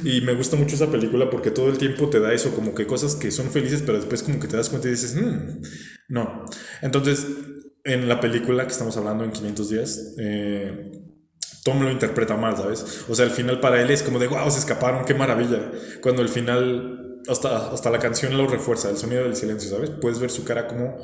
Y 0.04 0.20
me 0.20 0.34
gusta 0.34 0.56
mucho 0.56 0.74
esa 0.74 0.90
película 0.90 1.30
porque 1.30 1.50
todo 1.50 1.70
el 1.70 1.78
tiempo 1.78 2.10
te 2.10 2.20
da 2.20 2.34
eso, 2.34 2.54
como 2.54 2.74
que 2.74 2.86
cosas 2.86 3.14
que 3.14 3.30
son 3.30 3.50
felices, 3.50 3.82
pero 3.86 3.96
después 3.96 4.22
como 4.22 4.38
que 4.38 4.46
te 4.46 4.58
das 4.58 4.68
cuenta 4.68 4.88
y 4.88 4.90
dices, 4.90 5.14
"Mm, 5.14 5.62
no. 6.10 6.44
Entonces, 6.82 7.26
en 7.84 8.08
la 8.08 8.20
película 8.20 8.66
que 8.66 8.72
estamos 8.72 8.94
hablando 8.98 9.24
en 9.24 9.30
500 9.32 9.70
días, 9.70 10.14
eh, 10.18 10.90
Tom 11.64 11.82
lo 11.82 11.90
interpreta 11.90 12.36
mal, 12.36 12.58
¿sabes? 12.58 13.06
O 13.08 13.14
sea, 13.14 13.24
al 13.24 13.30
final 13.30 13.58
para 13.60 13.80
él 13.80 13.90
es 13.90 14.02
como 14.02 14.18
de, 14.18 14.26
wow, 14.26 14.50
se 14.50 14.58
escaparon, 14.58 15.06
qué 15.06 15.14
maravilla. 15.14 15.70
Cuando 16.02 16.20
al 16.20 16.28
final, 16.28 17.22
hasta, 17.26 17.70
hasta 17.72 17.88
la 17.88 17.98
canción 18.00 18.36
lo 18.36 18.46
refuerza, 18.48 18.90
el 18.90 18.98
sonido 18.98 19.22
del 19.22 19.34
silencio, 19.34 19.70
¿sabes? 19.70 19.88
Puedes 19.88 20.18
ver 20.18 20.30
su 20.30 20.44
cara 20.44 20.66
como 20.66 20.98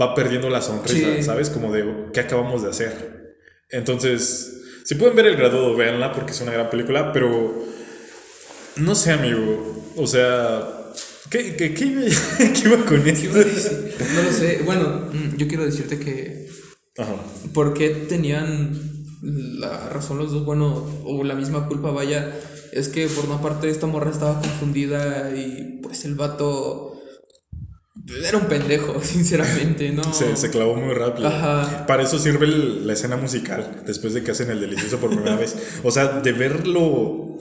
va 0.00 0.14
perdiendo 0.14 0.50
la 0.50 0.62
sonrisa, 0.62 1.22
¿sabes? 1.22 1.50
Como 1.50 1.72
de, 1.72 2.10
¿qué 2.12 2.20
acabamos 2.20 2.62
de 2.62 2.70
hacer? 2.70 3.36
Entonces, 3.70 4.62
si 4.84 4.94
pueden 4.94 5.16
ver 5.16 5.26
el 5.26 5.36
graduado, 5.36 5.76
véanla 5.76 6.12
porque 6.12 6.32
es 6.32 6.40
una 6.40 6.52
gran 6.52 6.70
película, 6.70 7.12
pero 7.12 7.64
no 8.76 8.94
sé, 8.94 9.12
amigo. 9.12 9.92
O 9.96 10.06
sea, 10.06 10.92
¿qué, 11.30 11.56
qué, 11.56 11.74
qué, 11.74 11.84
iba 11.84 12.84
con 12.86 13.06
esto? 13.06 13.38
No 14.14 14.22
lo 14.22 14.32
sé. 14.32 14.62
Bueno, 14.64 15.10
mm, 15.12 15.36
yo 15.36 15.48
quiero 15.48 15.64
decirte 15.64 15.98
que. 15.98 16.48
Ajá. 16.96 17.16
¿Por 17.52 17.74
qué 17.74 17.90
tenían 17.90 18.98
la 19.22 19.88
razón 19.88 20.18
los 20.18 20.32
dos, 20.32 20.44
bueno, 20.44 20.84
o 21.04 21.24
la 21.24 21.34
misma 21.34 21.66
culpa, 21.66 21.90
vaya, 21.90 22.32
es 22.72 22.88
que 22.88 23.08
por 23.08 23.26
una 23.26 23.40
parte 23.40 23.68
esta 23.68 23.86
morra 23.86 24.10
estaba 24.10 24.40
confundida 24.40 25.34
y 25.34 25.80
pues 25.82 26.04
el 26.04 26.14
vato 26.14 26.97
era 28.24 28.38
un 28.38 28.46
pendejo, 28.46 29.00
sinceramente, 29.02 29.90
¿no? 29.90 30.12
Se, 30.12 30.36
se 30.36 30.50
clavó 30.50 30.76
muy 30.76 30.94
rápido. 30.94 31.30
Para 31.86 32.02
eso 32.02 32.18
sirve 32.18 32.46
la 32.46 32.92
escena 32.92 33.16
musical, 33.16 33.82
después 33.86 34.14
de 34.14 34.22
que 34.22 34.30
hacen 34.30 34.50
el 34.50 34.60
delicioso 34.60 34.98
por 34.98 35.10
primera 35.10 35.36
vez. 35.36 35.56
O 35.82 35.90
sea, 35.90 36.20
de 36.20 36.32
ver 36.32 36.66
lo, 36.66 37.38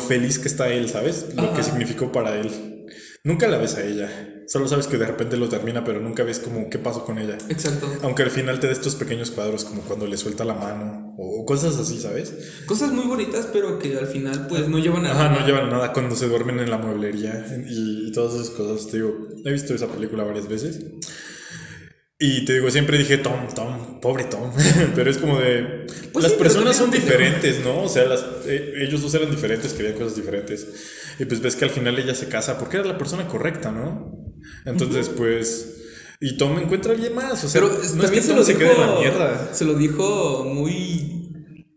feliz 0.00 0.38
que 0.38 0.48
está 0.48 0.68
él, 0.68 0.88
¿sabes? 0.88 1.26
Lo 1.34 1.52
que 1.54 1.62
significó 1.62 2.12
para 2.12 2.36
él. 2.36 2.86
Nunca 3.24 3.48
la 3.48 3.58
ves 3.58 3.74
a 3.74 3.84
ella. 3.84 4.35
Solo 4.46 4.68
sabes 4.68 4.86
que 4.86 4.96
de 4.96 5.06
repente 5.06 5.36
lo 5.36 5.48
termina, 5.48 5.84
pero 5.84 6.00
nunca 6.00 6.22
ves 6.22 6.38
como 6.38 6.70
qué 6.70 6.78
pasó 6.78 7.04
con 7.04 7.18
ella. 7.18 7.36
Exacto. 7.48 7.88
Aunque 8.02 8.22
al 8.22 8.30
final 8.30 8.60
te 8.60 8.68
dé 8.68 8.72
estos 8.72 8.94
pequeños 8.94 9.30
cuadros, 9.30 9.64
como 9.64 9.82
cuando 9.82 10.06
le 10.06 10.16
suelta 10.16 10.44
la 10.44 10.54
mano, 10.54 11.14
o 11.18 11.44
cosas 11.44 11.76
así, 11.78 11.98
¿sabes? 11.98 12.34
Cosas 12.66 12.92
muy 12.92 13.06
bonitas, 13.06 13.48
pero 13.52 13.78
que 13.78 13.96
al 13.96 14.06
final, 14.06 14.46
pues, 14.48 14.68
no 14.68 14.78
llevan 14.78 15.06
a 15.06 15.08
nada. 15.08 15.26
Ajá, 15.26 15.40
no 15.40 15.46
llevan 15.46 15.64
a 15.66 15.70
nada 15.70 15.92
cuando 15.92 16.14
se 16.14 16.28
duermen 16.28 16.60
en 16.60 16.70
la 16.70 16.78
mueblería 16.78 17.46
y, 17.68 18.08
y 18.08 18.12
todas 18.12 18.34
esas 18.34 18.50
cosas. 18.50 18.86
Te 18.88 18.98
digo, 18.98 19.28
he 19.44 19.52
visto 19.52 19.74
esa 19.74 19.88
película 19.88 20.24
varias 20.24 20.48
veces. 20.48 20.80
Y 22.18 22.46
te 22.46 22.54
digo, 22.54 22.70
siempre 22.70 22.96
dije 22.96 23.18
Tom, 23.18 23.48
Tom, 23.54 24.00
pobre 24.00 24.24
Tom. 24.24 24.50
Pero 24.94 25.10
es 25.10 25.18
como 25.18 25.38
de. 25.38 25.86
Pues 26.12 26.22
las 26.22 26.32
personas 26.32 26.76
son 26.76 26.90
diferentes, 26.90 27.62
¿no? 27.62 27.82
O 27.82 27.88
sea, 27.88 28.06
las, 28.06 28.24
eh, 28.46 28.72
ellos 28.78 29.02
dos 29.02 29.12
eran 29.14 29.30
diferentes, 29.30 29.74
querían 29.74 29.94
cosas 29.94 30.16
diferentes. 30.16 30.66
Y 31.18 31.26
pues 31.26 31.42
ves 31.42 31.56
que 31.56 31.66
al 31.66 31.70
final 31.70 31.98
ella 31.98 32.14
se 32.14 32.28
casa 32.28 32.58
porque 32.58 32.78
era 32.78 32.86
la 32.86 32.96
persona 32.96 33.28
correcta, 33.28 33.70
¿no? 33.70 34.32
Entonces, 34.64 35.10
pues. 35.10 35.74
Y 36.18 36.38
Tom 36.38 36.58
encuentra 36.58 36.92
a 36.92 36.94
alguien 36.94 37.14
más. 37.14 37.44
O 37.44 37.48
sea, 37.48 37.60
Pero 37.60 37.78
no 37.94 38.04
es 38.04 38.10
que 38.10 38.22
se, 38.22 38.34
lo 38.34 38.42
se 38.42 38.56
quede 38.56 38.72
en 38.72 38.80
la 38.80 38.98
mierda. 38.98 39.50
Se 39.52 39.66
lo 39.66 39.74
dijo 39.74 40.44
muy. 40.44 41.12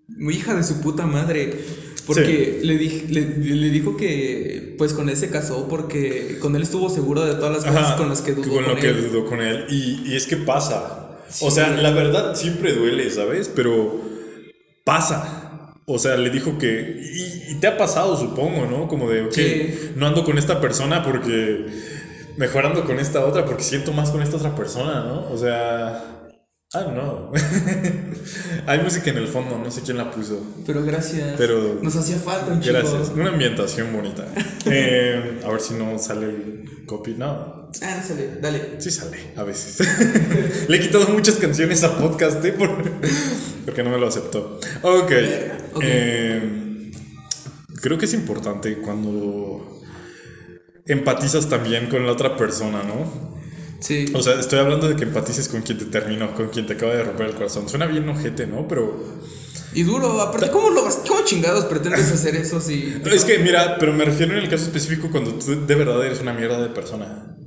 Muy 0.08 0.36
hija 0.36 0.56
de 0.56 0.63
su 0.63 0.80
puta 0.80 1.06
madre. 1.06 1.65
Porque 2.10 2.60
le, 2.63 2.76
le, 2.76 3.69
dijo 3.69 3.95
que 3.95 4.74
pues 4.80 4.93
con 4.93 5.10
él 5.10 5.15
se 5.15 5.30
casó 5.30 5.67
porque 5.67 6.39
con 6.39 6.56
él 6.56 6.63
estuvo 6.63 6.89
seguro 6.89 7.24
de 7.24 7.36
todas 7.36 7.63
las 7.63 7.65
cosas 7.65 7.91
con 7.98 8.10
las 8.10 8.22
que 8.22 8.32
dudó 8.32 8.52
con, 8.52 8.67
lo 8.67 8.76
que 8.76 8.93
dudó 8.93 9.26
con 9.28 9.39
él. 9.41 9.67
Y, 9.69 10.15
es 10.15 10.26
que 10.26 10.36
pasa. 10.36 11.19
O 11.41 11.52
sea, 11.52 11.69
la 11.69 11.91
verdad 11.91 12.34
siempre 12.34 12.74
duele, 12.74 13.12
¿sabes? 13.12 13.48
Pero 13.48 14.02
pasa. 14.84 15.76
O 15.86 16.00
sea, 16.00 16.17
le 16.17 16.32
dijo 16.32 16.58
que... 16.58 17.00
Y, 17.50 17.60
te 17.60 17.67
ha 17.67 17.78
pasado, 17.78 18.17
supongo, 18.17 18.65
¿no? 18.65 18.88
Como 18.88 19.08
de, 19.08 19.26
ok, 19.26 19.95
no 19.95 20.08
ando 20.08 20.24
con 20.24 20.39
esta 20.39 20.60
persona 20.60 21.04
porque... 21.04 21.67
Mejorando 22.38 22.86
con 22.86 23.00
esta 23.00 23.24
otra 23.24 23.45
porque 23.45 23.63
siento 23.63 23.91
más 23.93 24.10
con 24.10 24.24
esta 24.24 24.38
otra 24.38 24.56
persona, 24.56 25.04
¿no? 25.04 25.32
O 25.32 25.38
sea... 25.38 26.18
Ah, 26.71 26.86
no. 26.93 27.32
Hay 28.67 28.79
música 28.84 29.10
en 29.10 29.17
el 29.17 29.27
fondo, 29.27 29.58
no 29.58 29.71
sé 29.71 29.82
quién 29.82 29.97
la 29.97 30.12
puso. 30.12 30.39
Pero 30.67 30.84
gracias. 30.84 31.34
Pero 31.36 31.79
Nos 31.82 31.95
hacía 31.95 32.17
falta 32.17 32.53
un 32.53 32.62
Gracias. 32.62 33.10
Una 33.10 33.29
ambientación 33.29 33.91
bonita. 33.91 34.27
Eh, 34.71 35.41
a 35.43 35.49
ver 35.49 35.62
si 35.62 35.73
no 35.73 35.97
sale 35.97 36.27
el 36.27 36.86
copy. 36.86 37.15
No. 37.15 37.69
Ah, 37.82 37.95
no 37.97 38.03
sale. 38.08 38.36
Dale. 38.39 38.75
Sí 38.77 38.91
sale, 38.91 39.17
a 39.36 39.43
veces. 39.43 39.79
Le 40.69 40.77
he 40.77 40.79
quitado 40.79 41.08
muchas 41.08 41.38
canciones 41.38 41.84
a 41.84 41.97
podcast, 41.97 42.43
¿eh? 42.45 42.53
porque 43.65 43.82
no 43.82 43.89
me 43.89 43.97
lo 43.97 44.08
aceptó. 44.08 44.60
Ok. 44.84 45.12
Eh, 45.82 46.91
creo 47.82 47.97
que 47.97 48.05
es 48.05 48.13
importante 48.13 48.77
cuando 48.77 49.82
empatizas 50.86 51.49
también 51.49 51.88
con 51.88 52.05
la 52.05 52.12
otra 52.12 52.38
persona, 52.38 52.84
¿no? 52.84 53.38
Sí. 53.80 54.06
O 54.13 54.22
sea, 54.22 54.39
estoy 54.39 54.60
hablando 54.60 54.88
de 54.88 54.96
que 54.96 55.04
empatices 55.04 55.48
con 55.48 55.62
quien 55.62 55.78
te 55.78 55.86
terminó, 55.86 56.34
con 56.36 56.50
quien 56.50 56.68
te 56.68 56.74
acaba 56.74 56.94
de 56.94 57.04
romper 57.04 57.28
el 57.28 57.36
corazón. 57.36 57.70
Suena 57.70 57.86
bien 57.86 58.08
ojete, 58.10 58.46
¿no? 58.46 58.68
Pero. 58.68 59.20
Y 59.74 59.84
duro, 59.84 60.20
aparte, 60.22 60.50
¿cómo, 60.50 60.70
lo, 60.70 60.84
¿cómo 61.08 61.24
chingados 61.24 61.65
pretendes 61.65 62.12
hacer 62.12 62.36
eso 62.36 62.60
si.? 62.60 63.02
Es 63.12 63.24
que, 63.24 63.39
mira, 63.39 63.78
pero 63.80 63.94
me 63.94 64.04
refiero 64.06 64.34
en 64.34 64.39
el 64.39 64.50
caso 64.50 64.65
específico 64.65 65.10
cuando 65.12 65.34
tú 65.34 65.65
de 65.65 65.76
verdad 65.76 66.06
eres 66.06 66.20
una 66.22 66.34
mierda 66.34 66.62
de 66.62 66.70
persona. 66.70 67.38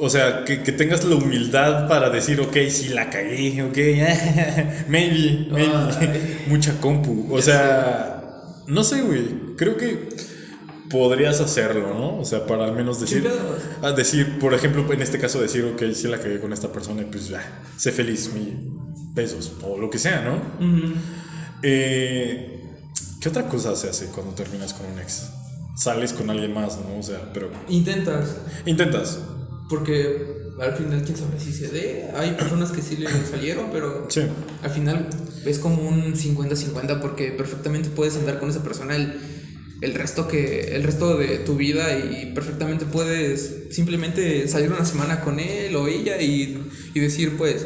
O 0.00 0.08
sea, 0.08 0.44
que, 0.44 0.62
que 0.62 0.70
tengas 0.70 1.04
la 1.04 1.16
humildad 1.16 1.88
para 1.88 2.08
decir, 2.08 2.40
ok, 2.40 2.56
sí 2.70 2.90
la 2.90 3.10
cagué, 3.10 3.62
ok, 3.62 3.76
maybe, 4.88 5.48
maybe. 5.50 6.44
Mucha 6.46 6.80
compu. 6.80 7.26
O 7.32 7.42
sea, 7.42 8.18
no 8.68 8.84
sé, 8.84 9.02
güey. 9.02 9.56
Creo 9.56 9.76
que 9.76 10.08
podrías 10.90 11.40
hacerlo, 11.40 11.94
¿no? 11.94 12.18
O 12.18 12.24
sea, 12.24 12.46
para 12.46 12.64
al 12.64 12.72
menos 12.72 13.00
decir, 13.00 13.28
a 13.82 13.92
decir, 13.92 14.38
por 14.38 14.54
ejemplo, 14.54 14.90
en 14.92 15.02
este 15.02 15.18
caso 15.18 15.40
decir, 15.40 15.64
ok, 15.64 15.92
si 15.94 16.08
la 16.08 16.18
cagué 16.18 16.40
con 16.40 16.52
esta 16.52 16.72
persona, 16.72 17.04
pues 17.10 17.28
ya, 17.28 17.62
sé 17.76 17.92
feliz, 17.92 18.32
mi 18.32 18.56
besos, 19.14 19.52
o 19.62 19.78
lo 19.78 19.90
que 19.90 19.98
sea, 19.98 20.22
¿no? 20.22 20.40
Eh, 21.62 22.62
¿Qué 23.20 23.28
otra 23.28 23.48
cosa 23.48 23.74
se 23.74 23.88
hace 23.88 24.06
cuando 24.06 24.32
terminas 24.34 24.74
con 24.74 24.86
un 24.86 24.98
ex? 25.00 25.30
Sales 25.76 26.12
con 26.12 26.30
alguien 26.30 26.54
más, 26.54 26.78
¿no? 26.78 26.98
O 26.98 27.02
sea, 27.02 27.30
pero... 27.32 27.50
Intentas. 27.68 28.36
Intentas. 28.64 29.20
Porque 29.68 30.38
al 30.60 30.74
final, 30.74 31.02
quién 31.02 31.16
sabe 31.16 31.38
si 31.38 31.52
se 31.52 31.68
dé. 31.68 32.10
Hay 32.16 32.32
personas 32.32 32.72
que 32.72 32.82
sí 32.82 32.96
le 32.96 33.08
salieron, 33.08 33.70
pero 33.72 34.06
sí. 34.08 34.22
al 34.62 34.70
final 34.70 35.08
es 35.44 35.58
como 35.58 35.88
un 35.88 36.14
50-50 36.14 37.00
porque 37.00 37.32
perfectamente 37.32 37.90
puedes 37.90 38.16
andar 38.16 38.38
con 38.40 38.50
esa 38.50 38.62
persona 38.62 38.96
el 38.96 39.20
el 39.80 39.94
resto 39.94 40.26
que 40.26 40.74
el 40.74 40.82
resto 40.82 41.16
de 41.16 41.38
tu 41.38 41.56
vida 41.56 41.96
y 41.98 42.32
perfectamente 42.34 42.84
puedes 42.84 43.66
simplemente 43.70 44.48
salir 44.48 44.72
una 44.72 44.84
semana 44.84 45.20
con 45.20 45.38
él 45.38 45.74
o 45.76 45.86
ella 45.86 46.20
y, 46.20 46.58
decir 46.94 47.36
pues 47.36 47.64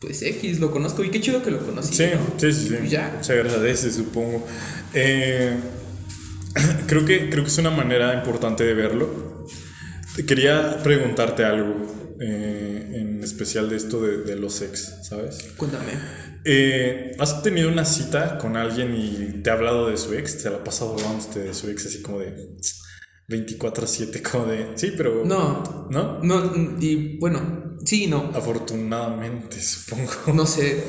pues 0.00 0.22
X 0.22 0.58
lo 0.58 0.72
conozco 0.72 1.04
y 1.04 1.10
qué 1.10 1.20
chido 1.20 1.42
que 1.42 1.52
lo 1.52 1.64
conocí 1.64 1.94
sí 1.94 2.04
sí 2.38 2.52
sí, 2.52 2.68
sí. 2.68 2.88
ya. 2.88 3.22
Se 3.22 3.32
agradece 3.32 3.92
supongo. 3.92 4.44
Eh, 4.92 5.56
creo 6.88 7.04
que 7.04 7.30
creo 7.30 7.44
que 7.44 7.50
es 7.50 7.58
una 7.58 7.70
manera 7.70 8.12
importante 8.14 8.64
de 8.64 8.74
verlo. 8.74 9.46
Quería 10.26 10.82
preguntarte 10.82 11.44
algo 11.44 12.16
eh, 12.20 12.88
en 12.94 13.22
especial 13.22 13.68
de 13.68 13.76
esto 13.76 14.00
de, 14.02 14.18
de 14.24 14.36
los 14.36 14.62
ex 14.62 14.94
sabes 15.02 15.38
cuéntame 15.58 15.92
eh, 16.48 17.16
¿Has 17.18 17.42
tenido 17.42 17.68
una 17.68 17.84
cita 17.84 18.38
con 18.38 18.56
alguien 18.56 18.94
y 18.94 19.42
te 19.42 19.50
ha 19.50 19.54
hablado 19.54 19.90
de 19.90 19.96
su 19.96 20.14
ex? 20.14 20.42
¿Te 20.42 20.48
la 20.48 20.58
ha 20.58 20.64
pasado 20.64 20.94
hablando 20.94 21.40
de 21.40 21.52
su 21.52 21.68
ex 21.68 21.86
así 21.86 22.02
como 22.02 22.20
de 22.20 22.56
24 23.26 23.84
a 23.84 23.86
7? 23.88 24.22
Como 24.22 24.46
de. 24.46 24.68
Sí, 24.76 24.92
pero. 24.96 25.24
No. 25.24 25.88
¿No? 25.90 26.22
No, 26.22 26.52
y 26.80 27.18
bueno, 27.18 27.76
sí 27.84 28.04
y 28.04 28.06
no. 28.06 28.30
Afortunadamente, 28.32 29.60
supongo. 29.60 30.12
No 30.34 30.46
sé. 30.46 30.84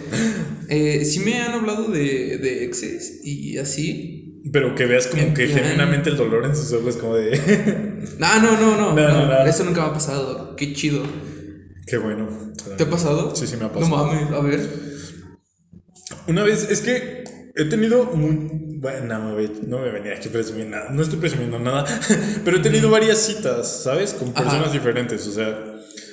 Eh, 0.70 1.04
sí 1.06 1.22
me 1.22 1.42
han 1.42 1.54
hablado 1.54 1.88
de, 1.88 2.38
de 2.38 2.64
exes 2.66 3.22
y 3.24 3.58
así. 3.58 4.42
Pero 4.52 4.76
que 4.76 4.86
veas 4.86 5.08
como 5.08 5.34
que 5.34 5.48
genuinamente 5.48 6.12
el 6.12 6.18
dolor 6.18 6.46
en 6.46 6.56
sus 6.56 6.72
ojos, 6.74 6.98
como 6.98 7.16
de. 7.16 7.32
no, 8.20 8.42
no, 8.42 8.58
no, 8.60 8.94
no, 8.94 8.94
no, 8.94 9.46
Eso 9.46 9.64
nunca 9.64 9.82
me 9.82 9.88
ha 9.88 9.94
pasado. 9.94 10.56
Qué 10.56 10.74
chido. 10.74 11.04
Qué 11.88 11.98
bueno. 11.98 12.54
¿Te 12.78 12.84
ha 12.84 12.90
pasado? 12.90 13.36
Sí, 13.36 13.48
sí 13.48 13.56
me 13.58 13.66
ha 13.66 13.72
pasado. 13.72 13.90
No 13.90 14.06
mames, 14.06 14.32
a 14.32 14.40
ver. 14.42 14.87
Una 16.28 16.44
vez, 16.44 16.70
es 16.70 16.82
que 16.82 17.24
he 17.56 17.66
tenido 17.66 18.06
muy... 18.06 18.50
Bueno, 18.80 19.18
no 19.68 19.80
me, 19.80 19.92
venía 19.92 20.14
aquí 20.14 20.30
presumiendo 20.30 20.78
nada, 20.78 20.92
no 20.92 21.02
estoy 21.02 21.18
presumiendo 21.20 21.58
nada, 21.58 21.84
pero 22.46 22.58
he 22.58 22.60
tenido 22.60 22.92
varias 22.92 23.18
citas, 23.18 23.82
¿sabes? 23.84 24.14
Con 24.14 24.32
personas 24.34 24.72
diferentes, 24.72 25.26
o 25.28 25.32
sea, 25.32 25.48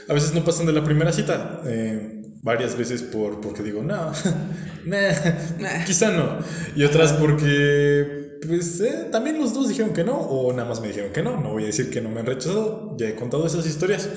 a 0.08 0.14
veces 0.14 0.32
no 0.32 0.44
pasan 0.44 0.64
de 0.64 0.72
la 0.72 0.82
primera 0.82 1.12
cita, 1.12 1.60
eh, 1.66 2.22
varias 2.42 2.76
veces 2.76 3.02
por, 3.02 3.42
porque 3.42 3.62
digo, 3.62 3.82
no, 3.82 4.10
nah, 4.86 5.84
quizá 5.86 6.10
no, 6.10 6.38
y 6.74 6.84
otras 6.84 7.12
porque, 7.12 8.38
pues, 8.46 8.80
eh, 8.80 9.08
también 9.12 9.38
los 9.38 9.52
dos 9.52 9.68
dijeron 9.68 9.92
que 9.92 10.04
no, 10.04 10.16
o 10.16 10.50
nada 10.54 10.66
más 10.66 10.80
me 10.80 10.88
dijeron 10.88 11.12
que 11.12 11.22
no, 11.22 11.38
no 11.38 11.50
voy 11.50 11.64
a 11.64 11.66
decir 11.66 11.90
que 11.90 12.00
no 12.00 12.08
me 12.08 12.20
han 12.20 12.26
rechazado, 12.26 12.96
ya 12.98 13.08
he 13.08 13.14
contado 13.14 13.46
esas 13.46 13.66
historias. 13.66 14.08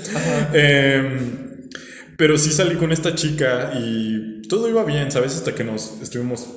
Eh, 0.54 1.20
pero 2.18 2.38
sí 2.38 2.52
salí 2.52 2.76
con 2.78 2.92
esta 2.92 3.14
chica 3.14 3.74
y 3.76 4.27
todo 4.48 4.70
iba 4.70 4.84
bien, 4.84 5.12
¿sabes? 5.12 5.36
Hasta 5.36 5.54
que 5.54 5.64
nos 5.64 6.02
estuvimos 6.02 6.48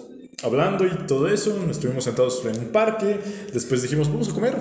hablando 0.43 0.87
y 0.87 0.91
todo 1.07 1.29
eso, 1.29 1.59
nos 1.67 1.77
estuvimos 1.77 2.05
sentados 2.05 2.43
en 2.47 2.59
un 2.59 2.69
parque, 2.73 3.21
después 3.53 3.83
dijimos, 3.83 4.09
vamos 4.09 4.29
a 4.31 4.33
comer, 4.33 4.55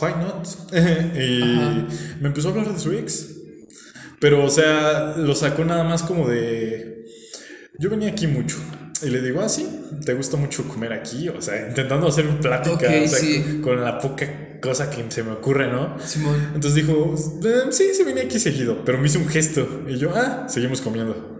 why 0.00 0.12
not? 0.12 0.46
y 1.16 2.20
me 2.20 2.28
empezó 2.28 2.48
a 2.48 2.50
hablar 2.52 2.72
de 2.72 2.78
su 2.78 2.92
ex. 2.92 3.28
Pero, 4.22 4.44
o 4.44 4.48
sea, 4.48 5.16
lo 5.16 5.34
sacó 5.34 5.64
nada 5.64 5.82
más 5.82 6.04
como 6.04 6.28
de. 6.28 7.06
Yo 7.80 7.90
venía 7.90 8.10
aquí 8.10 8.28
mucho. 8.28 8.56
Y 9.02 9.06
le 9.08 9.20
digo, 9.20 9.40
ah, 9.40 9.48
sí, 9.48 9.66
te 10.04 10.14
gusta 10.14 10.36
mucho 10.36 10.68
comer 10.68 10.92
aquí. 10.92 11.28
O 11.28 11.42
sea, 11.42 11.66
intentando 11.66 12.06
hacer 12.06 12.28
plática 12.38 12.74
Ok, 12.74 13.04
o 13.04 13.08
sea, 13.08 13.18
sí. 13.18 13.60
con, 13.60 13.82
la 13.82 13.98
poca 13.98 14.60
cosa 14.60 14.88
que 14.90 15.04
se 15.10 15.24
me 15.24 15.32
ocurre, 15.32 15.72
¿no? 15.72 15.98
Simón. 15.98 16.36
Entonces 16.54 16.74
dijo, 16.74 17.16
"Eh, 17.42 17.72
sí, 17.72 17.86
sí 17.94 18.04
venía 18.04 18.22
aquí 18.22 18.38
seguido, 18.38 18.84
pero 18.84 18.98
me 18.98 19.08
hizo 19.08 19.18
un 19.18 19.26
gesto. 19.26 19.82
Y 19.88 19.96
yo, 19.96 20.12
ah, 20.14 20.46
seguimos 20.48 20.80
comiendo. 20.80 21.31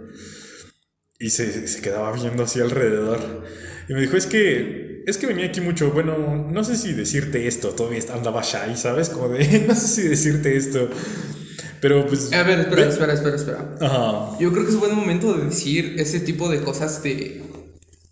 Y 1.23 1.31
se, 1.31 1.69
se 1.69 1.81
quedaba 1.81 2.11
viendo 2.13 2.43
así 2.43 2.61
alrededor. 2.61 3.45
Y 3.89 3.95
me 3.95 4.01
dijo, 4.01 4.17
es 4.17 4.27
que, 4.27 5.05
es 5.07 5.19
que 5.19 5.29
venía 5.29 5.47
aquí 5.47 5.61
mucho. 5.61 5.93
Bueno, 5.93 6.49
no 6.51 6.65
sé 6.65 6.77
si 6.77 6.95
decirte 6.95 7.47
esto, 7.47 7.69
todavía 7.69 8.01
andaba 8.13 8.43
shy, 8.43 8.75
¿sabes? 8.75 9.09
Como 9.09 9.29
de, 9.29 9.61
no 9.69 9.75
sé 9.77 9.87
si 9.87 10.09
decirte 10.09 10.57
esto. 10.57 10.91
Pero 11.81 12.09
pues... 12.09 12.33
A 12.33 12.43
ver, 12.43 12.59
espera, 12.59 12.89
espera, 12.89 13.13
espera, 13.13 13.37
espera. 13.37 13.77
Ajá. 13.81 14.37
Yo 14.41 14.51
creo 14.51 14.65
que 14.65 14.73
es 14.73 14.77
buen 14.77 14.97
momento 14.97 15.33
de 15.35 15.45
decir 15.45 15.95
ese 15.99 16.19
tipo 16.19 16.49
de 16.49 16.61
cosas 16.61 17.05
de, 17.05 17.41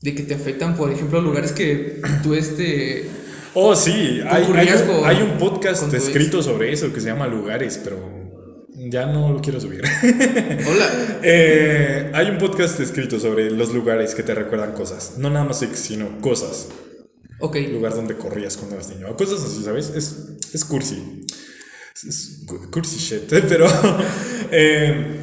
de 0.03 0.15
que 0.15 0.23
te 0.23 0.35
afectan, 0.35 0.77
por 0.77 0.93
ejemplo, 0.93 1.21
lugares 1.21 1.51
que 1.51 2.01
tú 2.23 2.35
este... 2.35 3.09
Oh, 3.55 3.75
sí, 3.75 4.21
hay, 4.25 4.45
hay, 4.45 4.69
un, 4.69 5.05
hay 5.05 5.23
un 5.23 5.37
podcast 5.37 5.91
tu 5.91 5.97
ex. 5.97 6.07
escrito 6.07 6.45
sobre 6.45 6.73
eso 6.73 6.93
que 6.93 7.01
se 7.01 7.09
llama 7.09 7.27
Lugares, 7.27 7.81
pero 7.83 8.20
ya 8.91 9.07
no 9.07 9.33
lo 9.33 9.41
quiero 9.41 9.61
subir. 9.61 9.83
Hola. 10.03 11.19
Eh, 11.23 12.11
hay 12.15 12.27
un 12.31 12.39
podcast 12.39 12.81
escrito 12.81 13.19
sobre 13.21 13.51
los 13.51 13.73
lugares 13.73 14.15
que 14.15 14.23
te 14.23 14.35
recuerdan 14.35 14.73
cosas. 14.73 15.15
No 15.19 15.31
nada 15.31 15.45
más 15.45 15.63
ex, 15.63 15.79
sino 15.79 16.21
cosas. 16.21 16.69
Ok. 17.41 17.57
Lugar 17.73 17.95
donde 17.95 18.17
corrías 18.17 18.57
cuando 18.57 18.77
eras 18.77 18.89
niño. 18.91 19.17
Cosas 19.17 19.43
así, 19.43 19.63
¿sabes? 19.63 19.91
Es, 19.95 20.37
es 20.53 20.65
cursi. 20.65 21.25
Es, 21.95 22.05
es 22.05 22.41
cu- 22.47 22.71
cursi 22.71 22.97
shit. 22.99 23.23
Pero. 23.49 23.67
eh, 24.51 25.17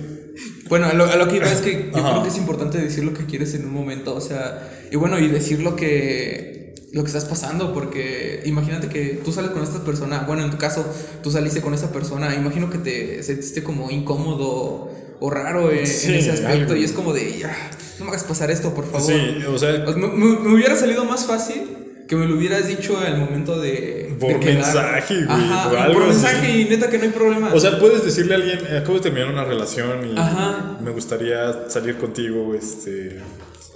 Bueno, 0.70 0.88
a 0.88 0.94
lo, 0.94 1.06
a 1.06 1.16
lo 1.16 1.28
que 1.28 1.38
iba 1.38 1.52
es 1.52 1.62
que 1.62 1.90
yo 1.92 1.98
Ajá. 2.00 2.10
creo 2.12 2.24
que 2.24 2.30
es 2.30 2.38
importante 2.38 2.78
decir 2.78 3.04
lo 3.04 3.14
que 3.14 3.26
quieres 3.26 3.54
en 3.54 3.66
un 3.66 3.72
momento, 3.74 4.14
o 4.16 4.22
sea, 4.22 4.70
y 4.92 4.96
bueno, 4.98 5.18
y 5.20 5.28
decir 5.30 5.62
lo 5.62 5.76
que 5.78 6.76
lo 6.94 7.02
que 7.04 7.08
estás 7.08 7.26
pasando, 7.26 7.74
porque 7.74 8.42
imagínate 8.46 8.88
que 8.90 9.20
tú 9.24 9.32
sales 9.32 9.52
con 9.52 9.62
esta 9.64 9.84
persona, 9.84 10.24
bueno, 10.28 10.44
en 10.44 10.52
tu 10.52 10.58
caso, 10.58 10.86
tú 11.22 11.30
saliste 11.32 11.62
con 11.62 11.74
esa 11.74 11.92
persona, 11.92 12.34
imagino 12.36 12.70
que 12.70 12.78
te 12.78 13.24
sentiste 13.24 13.62
como 13.64 13.92
incómodo 13.92 14.90
o 15.20 15.30
raro 15.30 15.72
en, 15.72 15.80
en 15.80 15.88
Sí, 15.88 16.14
ese 16.16 16.32
aspecto, 16.32 16.74
algo. 16.74 16.76
y 16.76 16.84
es 16.86 16.92
como 16.94 17.12
de, 17.14 17.40
"Ya, 17.40 17.56
no 18.00 18.06
me 18.06 18.12
hagas 18.12 18.24
pasar 18.24 18.52
esto, 18.52 18.74
por 18.74 18.86
favor. 18.90 19.12
sí, 19.12 19.44
o 19.48 19.58
sea, 19.58 19.72
Me, 19.96 20.08
me- 20.08 20.40
me 20.40 20.54
hubiera 20.54 20.76
salido 20.76 21.04
más 21.06 21.26
fácil 21.26 22.04
que 22.08 22.16
me 22.16 22.26
lo 22.26 22.38
hubieras 22.38 22.68
dicho 22.70 22.98
al 22.98 23.18
momento 23.18 23.60
de. 23.60 24.16
Por 24.18 24.40
de 24.40 24.54
mensaje, 24.54 25.16
güey, 25.26 25.28
Ajá, 25.30 25.70
por 25.70 25.78
y 25.78 25.82
algo 25.82 25.94
por 26.00 26.04
así. 26.04 26.12
mensaje 26.22 26.58
y 26.62 26.66
neta 26.70 26.90
que 26.90 26.98
no 27.00 27.04
hay 27.04 27.10
problema. 27.10 27.54
O 27.54 27.60
sea, 27.60 27.78
puedes 27.80 28.06
decirle 28.06 28.34
a 28.34 28.38
alguien, 28.38 28.60
acabo 28.78 28.94
de 28.94 29.02
terminar 29.02 29.28
una 29.30 29.44
relación 29.44 30.08
y 30.16 30.18
Ajá. 30.18 30.78
me 30.82 30.92
gustaría 30.92 31.70
salir 31.70 31.98
contigo, 31.98 32.56
este... 32.56 33.20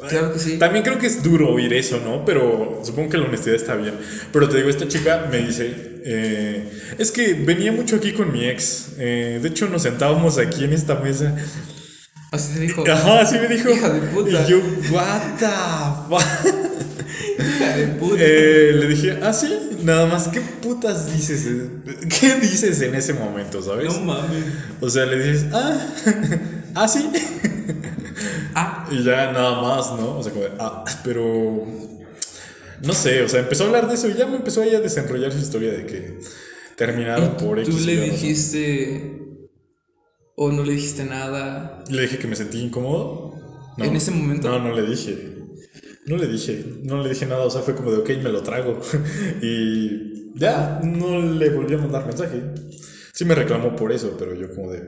claro 0.09 0.33
que 0.33 0.39
sí. 0.39 0.57
También 0.57 0.83
creo 0.83 0.97
que 0.97 1.07
es 1.07 1.23
duro 1.23 1.49
oír 1.53 1.73
eso, 1.73 1.99
¿no? 2.03 2.25
Pero 2.25 2.81
supongo 2.83 3.09
que 3.09 3.17
la 3.17 3.25
honestidad 3.25 3.55
está 3.55 3.75
bien. 3.75 3.93
Pero 4.31 4.49
te 4.49 4.57
digo, 4.57 4.69
esta 4.69 4.87
chica 4.87 5.27
me 5.31 5.39
dice, 5.39 6.01
eh, 6.05 6.71
es 6.97 7.11
que 7.11 7.33
venía 7.33 7.71
mucho 7.71 7.95
aquí 7.95 8.13
con 8.13 8.31
mi 8.31 8.45
ex. 8.45 8.93
Eh, 8.97 9.39
de 9.41 9.47
hecho, 9.49 9.67
nos 9.67 9.83
sentábamos 9.83 10.37
aquí 10.37 10.63
en 10.63 10.73
esta 10.73 10.95
mesa. 10.95 11.35
Así 12.31 12.53
te 12.53 12.59
dijo. 12.61 12.83
Ajá, 12.89 13.21
así 13.21 13.35
me 13.35 13.47
dijo. 13.47 13.69
Hija 13.69 13.89
de 13.89 13.99
puta. 14.07 14.29
Y 14.29 14.49
yo, 14.49 14.57
what 14.91 15.21
the 15.37 15.47
fuck? 16.09 16.55
Hija 17.39 17.77
de 17.77 17.87
puta. 17.87 18.15
Eh, 18.19 18.71
le 18.73 18.87
dije, 18.87 19.19
ah, 19.21 19.33
sí, 19.33 19.53
nada 19.83 20.05
más, 20.05 20.29
¿qué 20.29 20.41
putas 20.41 21.11
dices? 21.11 21.45
¿Qué 22.19 22.35
dices 22.35 22.81
en 22.81 22.95
ese 22.95 23.13
momento, 23.13 23.61
sabes? 23.61 23.93
no 23.93 23.99
mames. 24.01 24.45
O 24.79 24.89
sea, 24.89 25.05
le 25.05 25.21
dices, 25.21 25.47
ah, 25.51 25.77
ah, 26.75 26.87
sí. 26.87 27.09
Ah, 28.55 28.87
Y 28.91 29.03
ya 29.03 29.31
nada 29.31 29.61
más, 29.61 29.91
¿no? 29.99 30.17
O 30.19 30.23
sea, 30.23 30.31
como 30.31 30.45
de, 30.45 30.51
ah, 30.59 30.83
pero. 31.03 31.65
No 32.83 32.93
sé, 32.93 33.21
o 33.23 33.29
sea, 33.29 33.41
empezó 33.41 33.63
a 33.63 33.67
hablar 33.67 33.87
de 33.87 33.93
eso 33.93 34.09
y 34.09 34.15
ya 34.15 34.25
me 34.25 34.35
empezó 34.37 34.61
ahí 34.61 34.73
a 34.73 34.79
desenrollar 34.79 35.31
su 35.31 35.37
historia 35.39 35.71
de 35.71 35.85
que 35.85 36.19
terminaron 36.75 37.37
por 37.37 37.61
¿tú 37.63 37.71
X. 37.71 37.85
le 37.85 37.93
Y 37.93 37.95
razón. 37.97 38.11
dijiste. 38.11 39.17
o 40.35 40.51
no 40.51 40.63
le 40.63 40.73
dijiste 40.73 41.05
nada? 41.05 41.83
Le 41.89 42.01
dije 42.03 42.17
que 42.17 42.27
me 42.27 42.35
sentí 42.35 42.59
incómodo. 42.59 43.35
No. 43.77 43.85
¿En 43.85 43.95
ese 43.95 44.11
momento? 44.11 44.49
No, 44.49 44.59
no 44.59 44.73
le 44.75 44.81
dije. 44.83 45.37
No 46.07 46.17
le 46.17 46.27
dije, 46.27 46.65
no 46.83 47.03
le 47.03 47.09
dije 47.09 47.27
nada, 47.27 47.43
o 47.45 47.49
sea, 47.51 47.61
fue 47.61 47.75
como 47.75 47.91
de, 47.91 47.97
ok, 47.97 48.09
me 48.23 48.31
lo 48.31 48.41
trago. 48.41 48.79
y 49.43 50.33
ya, 50.33 50.81
no 50.83 51.21
le 51.21 51.49
volví 51.51 51.75
a 51.75 51.77
mandar 51.77 52.07
mensaje. 52.07 52.41
Sí 53.13 53.23
me 53.25 53.35
reclamó 53.35 53.75
por 53.75 53.91
eso, 53.91 54.15
pero 54.17 54.33
yo 54.33 54.49
como 54.55 54.71
de, 54.71 54.81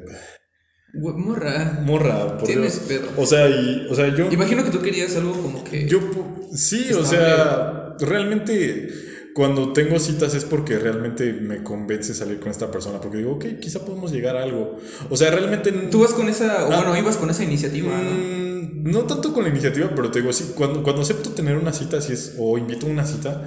Morra. 0.93 1.82
morra, 1.84 2.38
por 2.38 2.47
Tienes 2.47 2.88
Dios. 2.88 3.01
pedo. 3.01 3.12
O 3.17 3.25
sea, 3.25 3.49
y, 3.49 3.88
o 3.89 3.95
sea, 3.95 4.15
yo... 4.15 4.32
Imagino 4.32 4.63
que 4.63 4.69
tú 4.69 4.79
querías 4.82 5.15
algo 5.15 5.34
como 5.34 5.63
que. 5.63 5.88
Yo, 5.88 5.99
sí, 6.53 6.91
o 6.93 7.03
sea, 7.03 7.95
realmente 7.99 8.89
cuando 9.34 9.73
tengo 9.73 9.97
citas 9.97 10.36
es 10.36 10.45
porque 10.45 10.77
realmente 10.77 11.34
me 11.34 11.63
convence 11.63 12.13
salir 12.13 12.39
con 12.39 12.51
esta 12.51 12.69
persona, 12.69 13.01
porque 13.01 13.17
digo, 13.17 13.32
ok, 13.34 13.45
quizá 13.60 13.84
podemos 13.84 14.12
llegar 14.12 14.38
a 14.38 14.43
algo. 14.43 14.79
O 15.10 15.17
sea, 15.17 15.32
realmente... 15.32 15.71
Tú 15.71 16.01
vas 16.01 16.13
con 16.13 16.29
esa. 16.29 16.65
O 16.67 16.71
Ah. 16.71 16.75
bueno, 16.84 16.95
ibas 16.95 17.17
con 17.17 17.32
esa 17.32 17.43
iniciativa, 17.43 17.89
¿no? 17.89 18.12
Mm, 18.12 18.42
no 18.42 18.42
tanto 19.08 19.34
con 19.34 19.43
la 19.43 19.49
iniciativa, 19.49 19.91
pero 19.95 20.12
te 20.12 20.19
digo, 20.19 20.32
sí, 20.34 20.54
cuando, 20.56 20.84
cuando 20.84 21.02
acepto 21.02 21.32
tener 21.32 21.58
una 21.58 21.73
cita, 21.73 22.02
si 22.02 22.13
es, 22.13 22.36
o 22.38 22.58
invito 22.58 22.86
a 22.88 22.89
una 22.89 23.06
cita, 23.06 23.45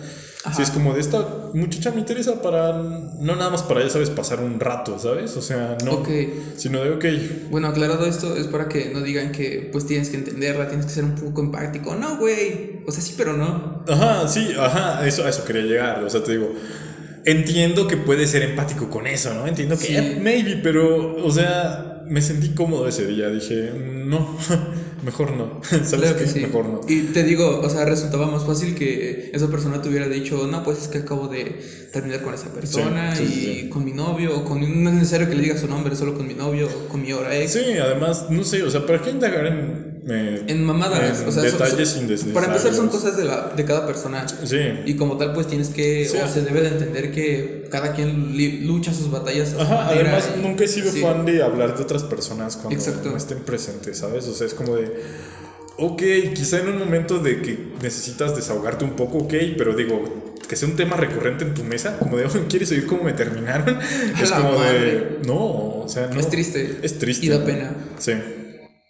si 0.54 0.62
es 0.62 0.70
como 0.70 0.94
de 0.94 1.00
esta 1.00 1.26
muchacha 1.54 1.90
me 1.90 1.98
interesa 1.98 2.40
para, 2.40 2.72
no 2.72 3.34
nada 3.34 3.50
más 3.50 3.64
para, 3.64 3.82
ya 3.82 3.90
sabes, 3.90 4.10
pasar 4.10 4.38
un 4.40 4.60
rato, 4.60 4.96
¿sabes? 4.98 5.36
O 5.36 5.42
sea, 5.42 5.76
no, 5.84 5.92
Ok. 5.94 6.08
sino 6.56 6.80
de, 6.84 6.90
ok, 6.92 7.04
Bueno, 7.50 7.66
aclarado 7.66 8.06
esto 8.06 8.36
es 8.36 8.46
para 8.46 8.68
que 8.68 8.90
no 8.94 9.00
digan 9.00 9.32
que 9.32 9.68
pues 9.72 9.86
tienes 9.86 10.08
que 10.08 10.16
entenderla, 10.18 10.68
tienes 10.68 10.86
que 10.86 10.92
ser 10.92 11.04
un 11.04 11.16
poco 11.16 11.40
empático. 11.40 11.96
No, 11.96 12.16
güey. 12.18 12.80
O 12.86 12.92
sea, 12.92 13.02
sí, 13.02 13.14
pero 13.16 13.32
no. 13.32 13.84
Ajá, 13.88 14.28
sí, 14.28 14.50
ajá, 14.56 15.04
eso, 15.06 15.24
a 15.24 15.30
eso 15.30 15.44
quería 15.44 15.62
llegar. 15.62 16.04
O 16.04 16.10
sea, 16.10 16.22
te 16.22 16.30
digo, 16.32 16.52
entiendo 17.24 17.88
que 17.88 17.96
puedes 17.96 18.30
ser 18.30 18.42
empático 18.42 18.88
con 18.88 19.06
eso, 19.06 19.34
¿no? 19.34 19.46
Entiendo 19.46 19.76
que 19.76 19.84
Sí. 19.86 19.96
eh, 19.96 20.18
maybe, 20.22 20.60
pero, 20.62 21.16
o 21.24 21.30
sea, 21.30 21.95
me 22.08 22.22
sentí 22.22 22.50
cómodo 22.50 22.88
ese 22.88 23.06
día. 23.06 23.28
Dije, 23.28 23.72
no, 23.74 24.36
mejor 25.04 25.32
no. 25.32 25.60
¿Sabes 25.68 25.88
Claro 25.90 26.16
que 26.16 26.26
sí. 26.26 26.40
Mejor 26.40 26.66
no. 26.66 26.80
Y 26.88 27.02
te 27.12 27.22
digo, 27.22 27.60
o 27.60 27.70
sea, 27.70 27.84
resultaba 27.84 28.26
más 28.26 28.44
fácil 28.44 28.74
que 28.74 29.30
esa 29.32 29.48
persona 29.48 29.82
te 29.82 29.88
hubiera 29.88 30.08
dicho, 30.08 30.46
no, 30.46 30.62
pues 30.62 30.82
es 30.82 30.88
que 30.88 30.98
acabo 30.98 31.28
de 31.28 31.60
terminar 31.92 32.22
con 32.22 32.34
esa 32.34 32.52
persona 32.52 33.14
Sí, 33.16 33.26
sí, 33.26 33.62
y 33.64 33.68
con 33.68 33.84
mi 33.84 33.92
novio, 33.92 34.36
o 34.36 34.44
con 34.44 34.60
no 34.60 34.90
es 34.90 34.96
necesario 34.96 35.28
que 35.28 35.34
le 35.34 35.42
digas 35.42 35.60
su 35.60 35.68
nombre, 35.68 35.96
solo 35.96 36.14
con 36.14 36.26
mi 36.26 36.34
novio, 36.34 36.68
o 36.68 36.88
con 36.88 37.02
mi 37.02 37.12
hora 37.12 37.36
ex. 37.36 37.52
Sí, 37.52 37.78
además, 37.80 38.26
no 38.30 38.44
sé, 38.44 38.62
o 38.62 38.70
sea, 38.70 38.84
¿para 38.86 39.00
qué 39.00 39.10
indagar 39.10 39.46
en. 39.46 39.95
Eh, 40.08 40.44
En 40.46 40.62
mamadas, 40.62 41.20
en 41.22 41.28
o 41.28 41.32
sea, 41.32 41.42
detalles 41.42 41.88
son- 41.90 42.32
para 42.32 42.46
empezar 42.46 42.72
son 42.72 42.88
cosas 42.88 43.16
de, 43.16 43.24
la, 43.24 43.52
de 43.56 43.64
cada 43.64 43.86
persona. 43.86 44.24
Sí. 44.28 44.58
Y 44.86 44.94
como 44.94 45.16
tal, 45.16 45.32
pues 45.32 45.48
tienes 45.48 45.68
que, 45.70 46.06
Sí. 46.08 46.16
o 46.22 46.28
se 46.28 46.42
debe 46.42 46.60
de 46.62 46.68
entender 46.68 47.10
que 47.10 47.66
cada 47.70 47.92
quien 47.92 48.36
lucha 48.66 48.92
sus 48.94 49.10
batallas. 49.10 49.48
a 49.48 49.56
su 49.56 49.60
Ajá, 49.62 49.74
manera 49.86 50.10
además 50.16 50.30
y- 50.38 50.42
nunca 50.42 50.64
he 50.64 50.68
sido 50.68 50.92
sí. 50.92 51.00
fan 51.00 51.24
de 51.26 51.42
hablar 51.42 51.76
de 51.76 51.82
otras 51.82 52.04
personas 52.04 52.56
cuando 52.56 52.78
Exacto. 52.78 53.10
no 53.10 53.16
estén 53.16 53.38
presentes, 53.40 53.98
¿sabes? 53.98 54.26
O 54.28 54.34
sea, 54.34 54.46
es 54.46 54.54
como 54.54 54.76
de, 54.76 54.92
ok, 55.78 56.02
quizá 56.34 56.60
en 56.60 56.68
un 56.68 56.78
momento 56.78 57.18
de 57.18 57.42
que 57.42 57.72
necesitas 57.82 58.36
desahogarte 58.36 58.84
un 58.84 58.92
poco, 58.92 59.18
ok, 59.18 59.34
pero 59.58 59.74
digo, 59.74 60.22
que 60.48 60.54
sea 60.54 60.68
un 60.68 60.76
tema 60.76 60.94
recurrente 60.96 61.44
en 61.44 61.54
tu 61.54 61.64
mesa, 61.64 61.98
como 61.98 62.16
de, 62.16 62.24
"Oh, 62.26 62.30
¿quieres 62.48 62.70
oír 62.70 62.86
cómo 62.86 63.02
me 63.02 63.12
terminaron? 63.12 63.76
Es 64.22 64.30
como 64.30 64.52
madre. 64.60 64.78
de, 64.78 65.18
no, 65.26 65.34
o 65.82 65.86
sea, 65.88 66.06
no. 66.06 66.20
Es 66.20 66.28
triste. 66.30 66.78
Es 66.82 66.98
triste. 67.00 67.26
Y 67.26 67.28
da 67.30 67.44
pena. 67.44 67.74
Sí, 67.98 68.12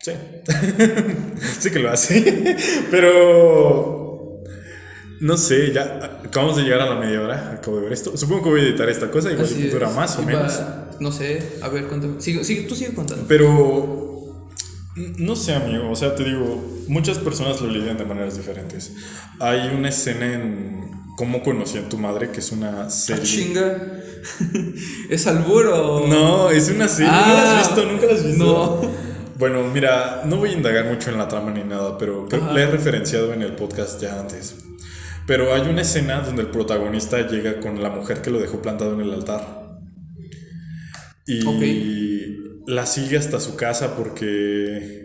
sí. 0.06 0.12
sí 1.60 1.70
que 1.70 1.78
lo 1.78 1.90
hace, 1.90 2.56
pero... 2.90 4.42
No 5.18 5.38
sé, 5.38 5.72
ya 5.72 6.20
acabamos 6.24 6.56
de 6.58 6.64
llegar 6.64 6.82
a 6.82 6.90
la 6.94 7.00
media 7.00 7.22
hora, 7.22 7.52
acabo 7.52 7.78
de 7.78 7.84
ver 7.84 7.92
esto. 7.94 8.14
Supongo 8.18 8.42
que 8.44 8.48
voy 8.50 8.60
a 8.60 8.64
editar 8.64 8.86
esta 8.90 9.10
cosa, 9.10 9.30
igual 9.32 9.46
Así 9.46 9.68
dura 9.68 9.88
es. 9.88 9.94
más 9.96 10.16
o 10.18 10.22
Iba- 10.22 10.26
menos. 10.32 10.60
No 11.00 11.10
sé, 11.10 11.42
a 11.62 11.68
ver, 11.68 11.86
cuéntame. 11.86 12.20
Sigue, 12.20 12.44
sigue, 12.44 12.62
tú 12.62 12.74
sigue 12.74 12.92
contando. 12.92 13.24
Pero 13.26 14.42
no 15.16 15.34
sé, 15.36 15.54
amigo, 15.54 15.90
o 15.90 15.96
sea, 15.96 16.14
te 16.14 16.22
digo, 16.24 16.62
muchas 16.88 17.16
personas 17.18 17.60
lo 17.62 17.68
lidian 17.70 17.96
de 17.96 18.04
maneras 18.04 18.36
diferentes. 18.36 18.92
Hay 19.40 19.70
una 19.74 19.88
escena 19.88 20.34
en 20.34 20.86
Cómo 21.16 21.42
conocí 21.42 21.78
a 21.78 21.88
tu 21.88 21.96
madre, 21.96 22.30
que 22.30 22.40
es 22.40 22.52
una 22.52 22.82
Ah, 22.82 22.90
serie. 22.90 23.22
chinga. 23.24 24.02
¿Es 25.08 25.26
albur 25.26 25.66
o.? 25.68 26.06
No, 26.06 26.50
es 26.50 26.68
una 26.68 26.88
serie. 26.88 27.10
¿Nunca 27.10 27.32
la 27.32 27.58
has 27.60 27.68
visto? 27.68 27.90
¿Nunca 27.90 28.06
la 28.06 28.12
has 28.12 28.22
visto? 28.26 28.44
No. 28.44 29.05
Bueno, 29.38 29.62
mira, 29.64 30.22
no 30.24 30.36
voy 30.36 30.50
a 30.50 30.52
indagar 30.54 30.86
mucho 30.86 31.10
en 31.10 31.18
la 31.18 31.28
trama 31.28 31.50
ni 31.50 31.62
nada, 31.62 31.98
pero 31.98 32.26
creo 32.28 32.52
la 32.52 32.62
he 32.62 32.66
referenciado 32.66 33.32
en 33.34 33.42
el 33.42 33.52
podcast 33.54 34.00
ya 34.00 34.18
antes. 34.20 34.56
Pero 35.26 35.52
hay 35.54 35.62
una 35.62 35.82
escena 35.82 36.20
donde 36.20 36.42
el 36.42 36.48
protagonista 36.48 37.26
llega 37.26 37.60
con 37.60 37.82
la 37.82 37.90
mujer 37.90 38.22
que 38.22 38.30
lo 38.30 38.38
dejó 38.40 38.62
plantado 38.62 38.94
en 38.94 39.00
el 39.00 39.12
altar. 39.12 39.66
Y 41.26 42.36
la 42.66 42.86
sigue 42.86 43.16
hasta 43.18 43.40
su 43.40 43.56
casa 43.56 43.96
porque. 43.96 45.04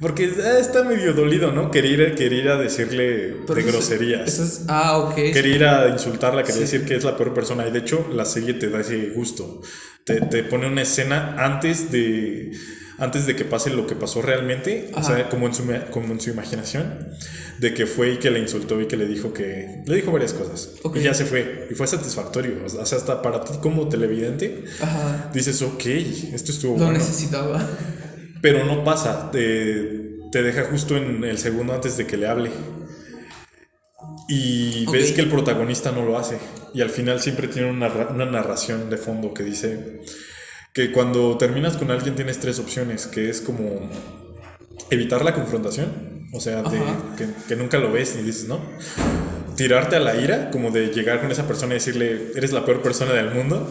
Porque 0.00 0.30
ah, 0.44 0.58
está 0.58 0.84
medio 0.84 1.14
dolido, 1.14 1.52
¿no? 1.52 1.70
Quería 1.70 1.92
ir, 1.92 2.14
quería 2.14 2.38
ir 2.42 2.48
a 2.50 2.56
decirle 2.58 3.34
Pero 3.46 3.54
de 3.54 3.60
eso 3.62 3.70
groserías. 3.72 4.28
eso 4.28 4.44
es- 4.44 4.64
ah, 4.68 4.98
ok. 4.98 5.14
Quería 5.14 5.54
ir 5.56 5.64
a 5.64 5.88
insultarla, 5.88 6.42
quería 6.42 6.56
Sí. 6.66 6.72
decir 6.72 6.84
que 6.84 6.96
es 6.96 7.04
la 7.04 7.16
peor 7.16 7.32
persona. 7.32 7.66
Y 7.66 7.70
de 7.70 7.78
hecho, 7.78 8.06
la 8.12 8.24
serie 8.26 8.54
te 8.54 8.68
da 8.70 8.80
ese 8.80 9.10
gusto. 9.10 9.62
te, 10.04 10.20
te 10.20 10.44
pone 10.44 10.68
una 10.68 10.82
escena 10.82 11.34
antes 11.44 11.90
de 11.90 12.52
antes 12.98 13.26
de 13.26 13.36
que 13.36 13.44
pase 13.44 13.70
lo 13.70 13.86
que 13.86 13.94
pasó 13.94 14.22
realmente, 14.22 14.90
o 14.94 15.02
sea, 15.02 15.28
como 15.28 15.46
en, 15.46 15.54
su, 15.54 15.64
como 15.90 16.12
en 16.12 16.20
su 16.20 16.30
imaginación, 16.30 17.08
de 17.58 17.74
que 17.74 17.86
fue 17.86 18.14
y 18.14 18.16
que 18.16 18.30
le 18.30 18.38
insultó 18.38 18.80
y 18.80 18.86
que 18.86 18.96
le 18.96 19.06
dijo 19.06 19.34
que... 19.34 19.82
Le 19.84 19.96
dijo 19.96 20.12
varias 20.12 20.32
cosas. 20.32 20.70
Y 20.94 21.00
ya 21.00 21.12
se 21.12 21.26
fue. 21.26 21.68
Y 21.70 21.74
fue 21.74 21.86
satisfactorio. 21.86 22.54
O 22.64 22.68
sea, 22.68 22.82
hasta 22.82 23.20
para 23.20 23.44
ti 23.44 23.52
como 23.60 23.88
televidente, 23.88 24.64
dices, 25.34 25.60
ok, 25.62 25.84
esto 26.32 26.52
estuvo 26.52 26.78
Lo 26.78 26.90
necesitaba. 26.90 27.68
Pero 28.40 28.64
no 28.64 28.82
pasa. 28.82 29.30
Te, 29.30 30.18
te 30.32 30.42
deja 30.42 30.64
justo 30.64 30.96
en 30.96 31.24
el 31.24 31.38
segundo 31.38 31.74
antes 31.74 31.98
de 31.98 32.06
que 32.06 32.16
le 32.16 32.28
hable. 32.28 32.50
Y 34.28 34.86
ves 34.90 35.12
que 35.12 35.20
el 35.20 35.28
protagonista 35.28 35.92
no 35.92 36.04
lo 36.04 36.18
hace. 36.18 36.38
Y 36.72 36.80
al 36.80 36.90
final 36.90 37.20
siempre 37.20 37.48
tiene 37.48 37.70
una, 37.70 37.88
una 37.88 38.24
narración 38.24 38.88
de 38.88 38.96
fondo 38.96 39.34
que 39.34 39.42
dice 39.42 40.00
que 40.76 40.92
cuando 40.92 41.38
terminas 41.38 41.78
con 41.78 41.90
alguien 41.90 42.16
tienes 42.16 42.38
tres 42.38 42.58
opciones, 42.58 43.06
que 43.06 43.30
es 43.30 43.40
como 43.40 43.88
evitar 44.90 45.24
la 45.24 45.32
confrontación, 45.32 46.28
o 46.34 46.38
sea, 46.38 46.62
que, 47.48 47.56
nunca 47.56 47.78
lo 47.78 47.90
ves 47.90 48.14
y 48.20 48.22
dices, 48.22 48.46
¿no? 48.46 48.60
Tirarte 49.56 49.96
a 49.96 50.00
la 50.00 50.16
ira, 50.16 50.50
como 50.50 50.70
de 50.70 50.88
llegar 50.88 51.22
con 51.22 51.32
esa 51.32 51.46
persona 51.46 51.72
y 51.72 51.76
decirle, 51.76 52.30
eres 52.34 52.52
la 52.52 52.66
peor 52.66 52.82
persona 52.82 53.14
del 53.14 53.30
mundo. 53.30 53.66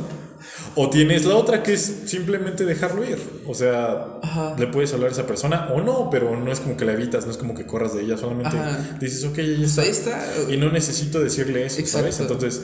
O 0.75 0.89
tienes 0.89 1.25
la 1.25 1.36
otra 1.36 1.63
que 1.63 1.73
es 1.73 1.81
simplemente 2.05 2.65
dejarlo 2.65 3.03
ir. 3.03 3.17
O 3.45 3.53
sea, 3.53 4.19
le 4.58 4.67
puedes 4.67 4.93
hablar 4.93 5.10
a 5.10 5.13
esa 5.13 5.27
persona 5.27 5.69
o 5.73 5.81
no, 5.81 6.10
pero 6.10 6.38
no 6.39 6.51
es 6.51 6.60
como 6.60 6.77
que 6.77 6.86
la 6.86 6.93
evitas, 6.93 7.25
no 7.25 7.31
es 7.31 7.38
como 7.38 7.53
que 7.53 7.65
corras 7.65 7.93
de 7.93 8.03
ella, 8.03 8.17
solamente 8.17 8.58
dices, 8.99 9.23
ok, 9.25 9.38
ella 9.39 9.65
está. 9.65 9.81
Ahí 9.81 9.89
está. 9.89 10.25
Y 10.49 10.58
no 10.58 10.71
necesito 10.71 11.19
decirle 11.19 11.65
eso, 11.65 11.86
¿sabes? 11.86 12.19
Entonces, 12.19 12.62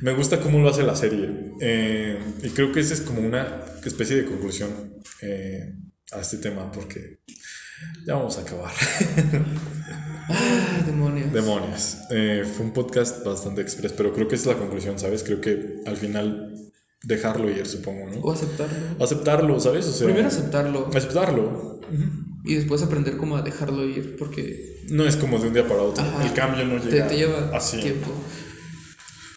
me 0.00 0.12
gusta 0.14 0.40
cómo 0.40 0.58
lo 0.58 0.68
hace 0.68 0.82
la 0.82 0.96
serie. 0.96 1.30
Eh, 1.60 2.18
y 2.42 2.50
creo 2.50 2.72
que 2.72 2.80
esa 2.80 2.94
es 2.94 3.00
como 3.00 3.20
una 3.20 3.64
especie 3.84 4.16
de 4.16 4.24
conclusión 4.26 5.00
eh, 5.22 5.74
a 6.12 6.20
este 6.20 6.38
tema, 6.38 6.70
porque 6.70 7.20
ya 8.06 8.14
vamos 8.14 8.38
a 8.38 8.42
acabar. 8.42 8.72
Ah, 10.26 10.82
demonios. 10.86 11.32
Demonios. 11.32 11.98
Eh, 12.10 12.44
fue 12.50 12.64
un 12.64 12.72
podcast 12.72 13.22
bastante 13.24 13.60
express, 13.60 13.92
pero 13.92 14.14
creo 14.14 14.26
que 14.26 14.36
es 14.36 14.46
la 14.46 14.54
conclusión, 14.54 14.98
¿sabes? 14.98 15.22
Creo 15.22 15.40
que 15.40 15.80
al 15.84 15.98
final 15.98 16.54
dejarlo 17.04 17.50
ir, 17.50 17.66
supongo, 17.66 18.10
¿no? 18.10 18.20
O 18.20 18.32
aceptarlo. 18.32 19.04
Aceptarlo, 19.04 19.60
¿sabes? 19.60 19.86
Primero 20.02 20.28
aceptarlo. 20.28 20.90
Aceptarlo. 20.94 21.80
Y 22.44 22.54
después 22.56 22.82
aprender 22.82 23.16
cómo 23.16 23.36
a 23.36 23.42
dejarlo 23.42 23.84
ir, 23.84 24.16
porque... 24.16 24.82
No 24.90 25.06
es 25.06 25.16
como 25.16 25.38
de 25.38 25.48
un 25.48 25.54
día 25.54 25.66
para 25.66 25.82
otro. 25.82 26.04
El 26.22 26.32
cambio 26.34 26.64
no 26.64 26.76
llega 26.78 27.08
te, 27.08 27.16
lleva 27.16 27.58
tiempo. 27.80 28.10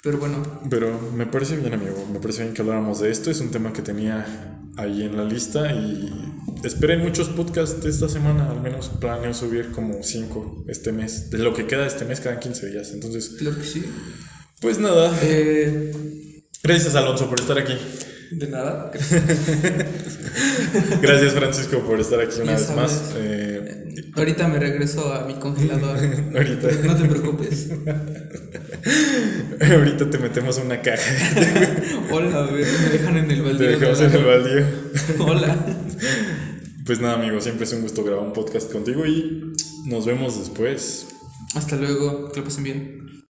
Pero 0.03 0.17
bueno. 0.17 0.61
Pero 0.69 0.99
me 1.13 1.25
parece 1.25 1.55
bien, 1.57 1.73
amigo. 1.73 2.05
Me 2.11 2.19
parece 2.19 2.43
bien 2.43 2.53
que 2.53 2.61
habláramos 2.61 2.99
de 2.99 3.11
esto. 3.11 3.31
Es 3.31 3.39
un 3.39 3.49
tema 3.49 3.71
que 3.71 3.81
tenía 3.81 4.59
ahí 4.75 5.03
en 5.03 5.15
la 5.17 5.23
lista 5.23 5.71
y 5.73 6.33
esperen 6.63 7.01
muchos 7.01 7.29
podcasts 7.29 7.85
esta 7.85 8.09
semana. 8.09 8.49
Al 8.49 8.61
menos 8.61 8.89
planeo 8.89 9.33
subir 9.33 9.71
como 9.71 10.03
cinco 10.03 10.65
este 10.67 10.91
mes. 10.91 11.29
De 11.29 11.37
lo 11.37 11.53
que 11.53 11.65
queda 11.65 11.87
este 11.87 12.03
mes, 12.03 12.19
cada 12.19 12.39
15 12.39 12.69
días. 12.71 12.91
Entonces. 12.91 13.35
Claro 13.39 13.57
que 13.57 13.65
sí. 13.65 13.83
Pues 14.59 14.79
nada. 14.79 15.17
Eh, 15.23 16.36
Gracias, 16.63 16.95
Alonso, 16.95 17.29
por 17.29 17.39
estar 17.39 17.57
aquí. 17.57 17.73
De 18.31 18.47
nada. 18.47 18.91
Gracias, 21.01 21.33
Francisco, 21.33 21.79
por 21.79 21.99
estar 21.99 22.19
aquí 22.19 22.41
una 22.41 22.53
vez 22.53 22.75
más. 22.75 23.13
Eh, 23.15 23.85
Ahorita 24.15 24.47
me 24.47 24.59
regreso 24.59 25.13
a 25.13 25.25
mi 25.25 25.35
congelador. 25.35 25.97
Ahorita. 26.35 26.67
No 26.83 26.95
te 26.95 27.05
preocupes. 27.05 27.69
Ahorita 29.61 30.09
te 30.09 30.17
metemos 30.17 30.57
una 30.57 30.81
caja. 30.81 31.03
Hola, 32.11 32.47
me 32.51 32.57
dejan 32.57 33.17
en 33.17 33.31
el 33.31 33.41
baldío. 33.43 33.67
Te 33.67 33.77
dejamos 33.77 34.01
en 34.01 34.11
el 34.11 34.25
baldío. 34.25 34.65
Hola. 35.19 35.55
Pues 36.85 36.99
nada, 36.99 37.15
amigo, 37.15 37.39
siempre 37.41 37.65
es 37.65 37.73
un 37.73 37.81
gusto 37.81 38.03
grabar 38.03 38.25
un 38.25 38.33
podcast 38.33 38.71
contigo 38.71 39.05
y 39.05 39.53
nos 39.85 40.05
vemos 40.05 40.39
después. 40.39 41.07
Hasta 41.55 41.75
luego, 41.75 42.31
que 42.31 42.39
lo 42.39 42.45
pasen 42.45 42.63
bien. 42.63 42.96